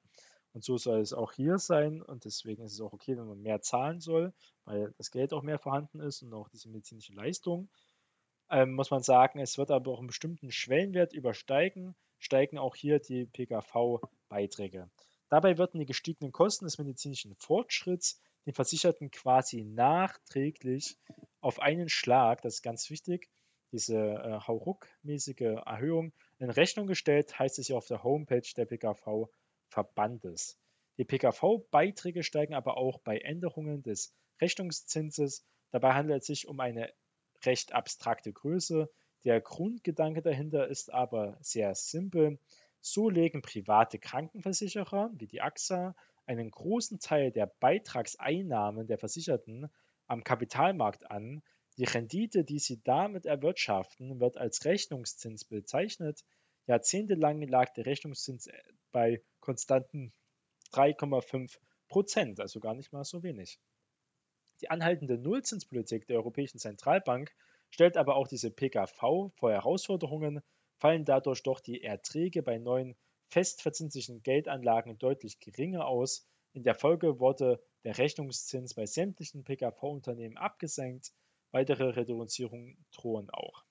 Und 0.54 0.64
so 0.64 0.78
soll 0.78 1.02
es 1.02 1.14
auch 1.14 1.34
hier 1.34 1.58
sein. 1.58 2.02
Und 2.02 2.26
deswegen 2.26 2.64
ist 2.64 2.74
es 2.74 2.82
auch 2.82 2.94
okay, 2.94 3.18
wenn 3.18 3.28
man 3.28 3.42
mehr 3.42 3.62
zahlen 3.62 4.00
soll, 4.00 4.34
weil 4.66 4.94
das 4.98 5.12
Geld 5.12 5.34
auch 5.34 5.44
mehr 5.44 5.60
vorhanden 5.60 6.00
ist 6.00 6.22
und 6.22 6.34
auch 6.34 6.50
diese 6.50 6.70
medizinische 6.70 7.14
Leistung 7.14 7.70
ähm, 8.50 8.74
muss 8.74 8.92
man 8.92 9.02
sagen, 9.02 9.40
es 9.40 9.58
wird 9.58 9.72
aber 9.72 9.92
auch 9.92 10.00
einen 10.00 10.08
bestimmten 10.08 10.52
Schwellenwert 10.52 11.14
übersteigen, 11.14 11.96
steigen 12.20 12.58
auch 12.58 12.76
hier 12.76 13.00
die 13.00 13.26
PKV-Beiträge. 13.26 14.90
Dabei 15.30 15.58
werden 15.58 15.80
die 15.80 15.86
gestiegenen 15.86 16.32
Kosten 16.32 16.66
des 16.66 16.78
medizinischen 16.78 17.36
Fortschritts 17.36 18.22
den 18.46 18.54
Versicherten 18.54 19.10
quasi 19.10 19.64
nachträglich 19.64 20.98
auf 21.42 21.60
einen 21.60 21.90
Schlag, 21.90 22.42
das 22.44 22.56
ist 22.56 22.62
ganz 22.62 22.90
wichtig, 22.90 23.30
diese 23.76 23.98
äh, 23.98 24.40
Hauruck-mäßige 24.48 25.60
Erhöhung 25.66 26.14
in 26.40 26.50
Rechnung 26.50 26.88
gestellt, 26.88 27.38
heißt 27.38 27.60
es 27.60 27.68
ja 27.68 27.76
auf 27.76 27.88
der 27.88 28.04
Homepage 28.04 28.48
der 28.56 28.66
PKV-Verbandes. 28.66 30.58
Die 30.98 31.04
PKV-Beiträge 31.04 32.24
steigen 32.24 32.54
aber 32.54 32.78
auch 32.78 33.00
bei 33.00 33.18
Änderungen 33.18 33.84
des 33.84 34.14
Rechnungszinses. 34.40 35.46
Dabei 35.72 35.94
handelt 35.94 36.22
es 36.22 36.28
sich 36.28 36.48
um 36.48 36.62
eine 36.62 36.90
recht 37.44 37.74
abstrakte 37.74 38.32
Größe. 38.32 38.90
Der 39.26 39.42
Grundgedanke 39.42 40.22
dahinter 40.22 40.70
ist 40.70 40.94
aber 40.94 41.38
sehr 41.42 41.76
simpel. 41.76 42.40
So 42.80 43.10
legen 43.10 43.42
private 43.42 44.00
Krankenversicherer 44.00 45.12
wie 45.16 45.28
die 45.28 45.42
AXA 45.42 45.96
einen 46.26 46.50
großen 46.50 47.00
Teil 47.00 47.32
der 47.32 47.48
Beitragseinnahmen 47.60 48.88
der 48.88 48.98
Versicherten 48.98 49.70
am 50.08 50.24
Kapitalmarkt 50.24 51.12
an. 51.12 51.44
Die 51.78 51.84
Rendite, 51.84 52.46
die 52.46 52.60
sie 52.60 52.82
damit 52.84 53.26
erwirtschaften, 53.26 54.20
wird 54.20 54.38
als 54.38 54.64
Rechnungszins 54.64 55.44
bezeichnet. 55.44 56.24
Jahrzehntelang 56.68 57.42
lag 57.42 57.74
der 57.74 57.86
Rechnungszins 57.86 58.50
bei 58.92 59.22
konstanten 59.42 60.14
3,5 60.72 61.58
Prozent, 61.90 62.40
also 62.40 62.60
gar 62.60 62.76
nicht 62.76 62.94
mal 62.94 63.04
so 63.04 63.24
wenig. 63.24 63.60
Die 64.62 64.70
anhaltende 64.70 65.18
Nullzinspolitik 65.18 66.08
der 66.08 66.16
Europäischen 66.16 66.60
Zentralbank 66.60 67.36
stellt 67.70 67.98
aber 67.98 68.16
auch 68.16 68.28
diese 68.28 68.52
PKV 68.52 69.32
vor 69.36 69.52
Herausforderungen, 69.52 70.42
fallen 70.78 71.04
dadurch 71.04 71.44
doch 71.44 71.60
die 71.60 71.84
Erträge 71.84 72.42
bei 72.42 72.58
neuen 72.58 72.96
festverzinslichen 73.28 74.24
Geldanlagen 74.24 74.98
deutlich 74.98 75.40
geringer 75.40 75.86
aus. 75.86 76.26
In 76.54 76.64
der 76.64 76.76
Folge 76.76 77.20
wurde 77.20 77.62
der 77.84 77.98
Rechnungszins 77.98 78.76
bei 78.76 78.86
sämtlichen 78.86 79.44
PKV-Unternehmen 79.44 80.38
abgesenkt, 80.38 81.12
weitere 81.56 81.86
Reduzierungen 81.86 82.78
drohen 82.92 83.30
auch. 83.30 83.64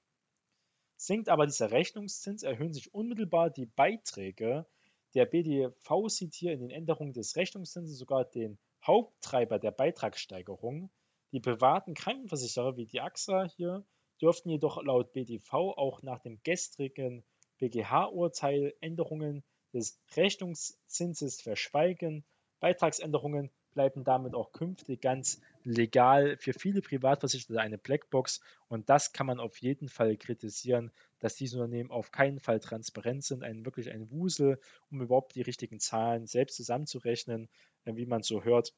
Sinkt 0.97 1.29
aber 1.29 1.45
dieser 1.45 1.71
Rechnungszins, 1.71 2.43
erhöhen 2.43 2.73
sich 2.73 2.95
unmittelbar 2.95 3.51
die 3.51 3.67
Beiträge. 3.67 4.65
Der 5.13 5.27
BDV 5.27 6.09
sieht 6.09 6.33
hier 6.33 6.55
in 6.55 6.61
den 6.61 6.71
Änderungen 6.71 7.13
des 7.13 7.37
Rechnungszinses 7.37 7.99
sogar 7.99 8.25
den 8.25 8.59
Haupttreiber 8.87 9.59
der 9.59 9.71
Beitragssteigerung. 9.71 10.91
Die 11.33 11.41
privaten 11.41 11.93
Krankenversicherer 11.93 12.79
wie 12.79 12.87
die 12.87 13.03
AXA 13.03 13.45
hier 13.45 13.85
dürften 14.19 14.49
jedoch 14.49 14.83
laut 14.83 15.13
BDV 15.13 15.53
auch 15.53 16.01
nach 16.01 16.21
dem 16.21 16.41
gestrigen 16.43 17.23
BGH-Urteil 17.59 18.73
Änderungen 18.81 19.45
des 19.75 20.01
Rechnungszinses 20.17 21.43
verschweigen. 21.43 22.25
Beitragsänderungen 22.61 23.51
bleiben 23.75 24.05
damit 24.05 24.35
auch 24.35 24.53
künftig 24.53 25.03
ganz 25.03 25.43
legal 25.65 26.37
für 26.39 26.53
viele 26.53 26.83
Privatversicherte 26.83 27.61
eine 27.61 27.79
Blackbox 27.79 28.41
und 28.69 28.89
das 28.91 29.13
kann 29.13 29.27
man 29.27 29.41
auf 29.41 29.59
jeden 29.59 29.89
Fall 29.89 30.17
kritisieren, 30.17 30.93
dass 31.19 31.35
diese 31.35 31.57
Unternehmen 31.57 31.91
auf 31.91 32.13
keinen 32.13 32.39
Fall 32.39 32.61
transparent 32.61 33.25
sind, 33.25 33.43
ein 33.43 33.65
wirklich 33.65 33.91
ein 33.91 34.11
Wusel, 34.11 34.61
um 34.91 35.01
überhaupt 35.01 35.35
die 35.35 35.43
richtigen 35.43 35.81
Zahlen 35.81 36.27
selbst 36.27 36.57
zusammenzurechnen, 36.57 37.49
äh, 37.85 37.97
wie 37.97 38.07
man 38.07 38.23
so 38.23 38.45
hört. 38.45 38.75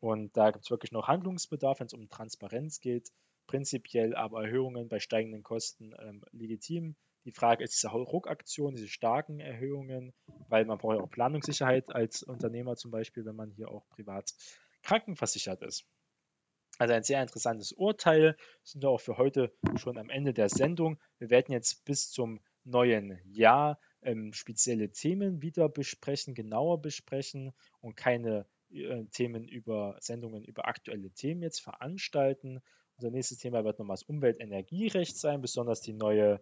Und 0.00 0.36
da 0.36 0.50
gibt 0.50 0.64
es 0.64 0.70
wirklich 0.70 0.92
noch 0.92 1.08
Handlungsbedarf, 1.08 1.80
wenn 1.80 1.86
es 1.86 1.94
um 1.94 2.08
Transparenz 2.08 2.80
geht. 2.80 3.10
Prinzipiell 3.46 4.14
aber 4.14 4.44
Erhöhungen 4.44 4.88
bei 4.88 5.00
steigenden 5.00 5.42
Kosten 5.42 5.92
ähm, 5.98 6.24
legitim. 6.32 6.96
Die 7.24 7.32
Frage 7.32 7.62
ist 7.62 7.74
diese 7.74 7.88
Ruckaktion, 7.88 8.74
diese 8.74 8.88
starken 8.88 9.38
Erhöhungen, 9.38 10.12
weil 10.48 10.64
man 10.64 10.78
braucht 10.78 10.96
ja 10.96 11.02
auch 11.02 11.10
Planungssicherheit 11.10 11.94
als 11.94 12.22
Unternehmer 12.22 12.76
zum 12.76 12.90
Beispiel, 12.90 13.24
wenn 13.24 13.36
man 13.36 13.50
hier 13.50 13.70
auch 13.70 13.88
privat 13.90 14.32
krankenversichert 14.82 15.62
ist. 15.62 15.84
Also 16.82 16.94
ein 16.94 17.04
sehr 17.04 17.22
interessantes 17.22 17.70
Urteil. 17.70 18.36
Sind 18.64 18.82
wir 18.82 18.90
auch 18.90 19.00
für 19.00 19.16
heute 19.16 19.52
schon 19.76 19.98
am 19.98 20.10
Ende 20.10 20.34
der 20.34 20.48
Sendung. 20.48 20.98
Wir 21.20 21.30
werden 21.30 21.52
jetzt 21.52 21.84
bis 21.84 22.10
zum 22.10 22.40
neuen 22.64 23.20
Jahr 23.24 23.78
ähm, 24.02 24.32
spezielle 24.32 24.90
Themen 24.90 25.42
wieder 25.42 25.68
besprechen, 25.68 26.34
genauer 26.34 26.82
besprechen 26.82 27.52
und 27.80 27.94
keine 27.94 28.46
äh, 28.72 29.04
Themen 29.12 29.46
über 29.46 29.96
Sendungen 30.00 30.42
über 30.42 30.66
aktuelle 30.66 31.12
Themen 31.12 31.40
jetzt 31.42 31.60
veranstalten. 31.60 32.60
Unser 32.96 33.12
nächstes 33.12 33.38
Thema 33.38 33.62
wird 33.62 33.78
nochmal 33.78 33.94
das 33.94 34.02
Umweltenergierecht 34.02 35.16
sein, 35.16 35.40
besonders 35.40 35.82
die 35.82 35.92
neue 35.92 36.40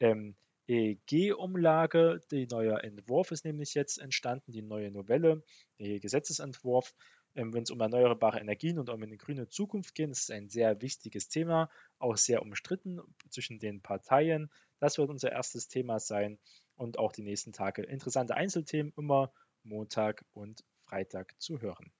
ähm, 0.00 0.36
EEG-Umlage. 0.66 2.20
Der 2.30 2.46
neue 2.50 2.82
Entwurf 2.82 3.30
ist 3.30 3.46
nämlich 3.46 3.72
jetzt 3.72 3.98
entstanden, 3.98 4.52
die 4.52 4.60
neue 4.60 4.90
Novelle, 4.90 5.42
der 5.78 5.98
Gesetzesentwurf. 5.98 6.94
Ähm, 7.34 7.52
Wenn 7.52 7.62
es 7.62 7.70
um 7.70 7.80
erneuerbare 7.80 8.40
Energien 8.40 8.78
und 8.78 8.90
um 8.90 9.02
eine 9.02 9.16
grüne 9.16 9.48
Zukunft 9.48 9.94
geht, 9.94 10.10
ist 10.10 10.24
es 10.24 10.30
ein 10.30 10.48
sehr 10.48 10.80
wichtiges 10.82 11.28
Thema, 11.28 11.70
auch 11.98 12.16
sehr 12.16 12.42
umstritten 12.42 13.00
zwischen 13.30 13.58
den 13.58 13.80
Parteien. 13.80 14.50
Das 14.78 14.98
wird 14.98 15.10
unser 15.10 15.32
erstes 15.32 15.68
Thema 15.68 15.98
sein 16.00 16.38
und 16.76 16.98
auch 16.98 17.12
die 17.12 17.22
nächsten 17.22 17.52
Tage 17.52 17.82
interessante 17.82 18.34
Einzelthemen 18.34 18.92
immer 18.96 19.32
Montag 19.62 20.24
und 20.32 20.64
Freitag 20.84 21.34
zu 21.38 21.60
hören. 21.60 21.92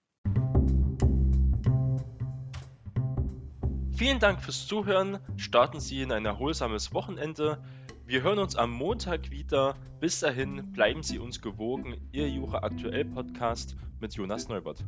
Vielen 3.98 4.20
Dank 4.20 4.40
fürs 4.40 4.68
Zuhören. 4.68 5.18
Starten 5.36 5.80
Sie 5.80 6.02
in 6.02 6.12
ein 6.12 6.24
erholsames 6.24 6.94
Wochenende. 6.94 7.60
Wir 8.06 8.22
hören 8.22 8.38
uns 8.38 8.54
am 8.54 8.70
Montag 8.70 9.32
wieder. 9.32 9.74
Bis 9.98 10.20
dahin 10.20 10.72
bleiben 10.72 11.02
Sie 11.02 11.18
uns 11.18 11.42
gewogen. 11.42 12.08
Ihr 12.12 12.28
Jura 12.30 12.62
Aktuell 12.62 13.04
Podcast 13.04 13.76
mit 14.00 14.14
Jonas 14.14 14.48
Neubert. 14.48 14.84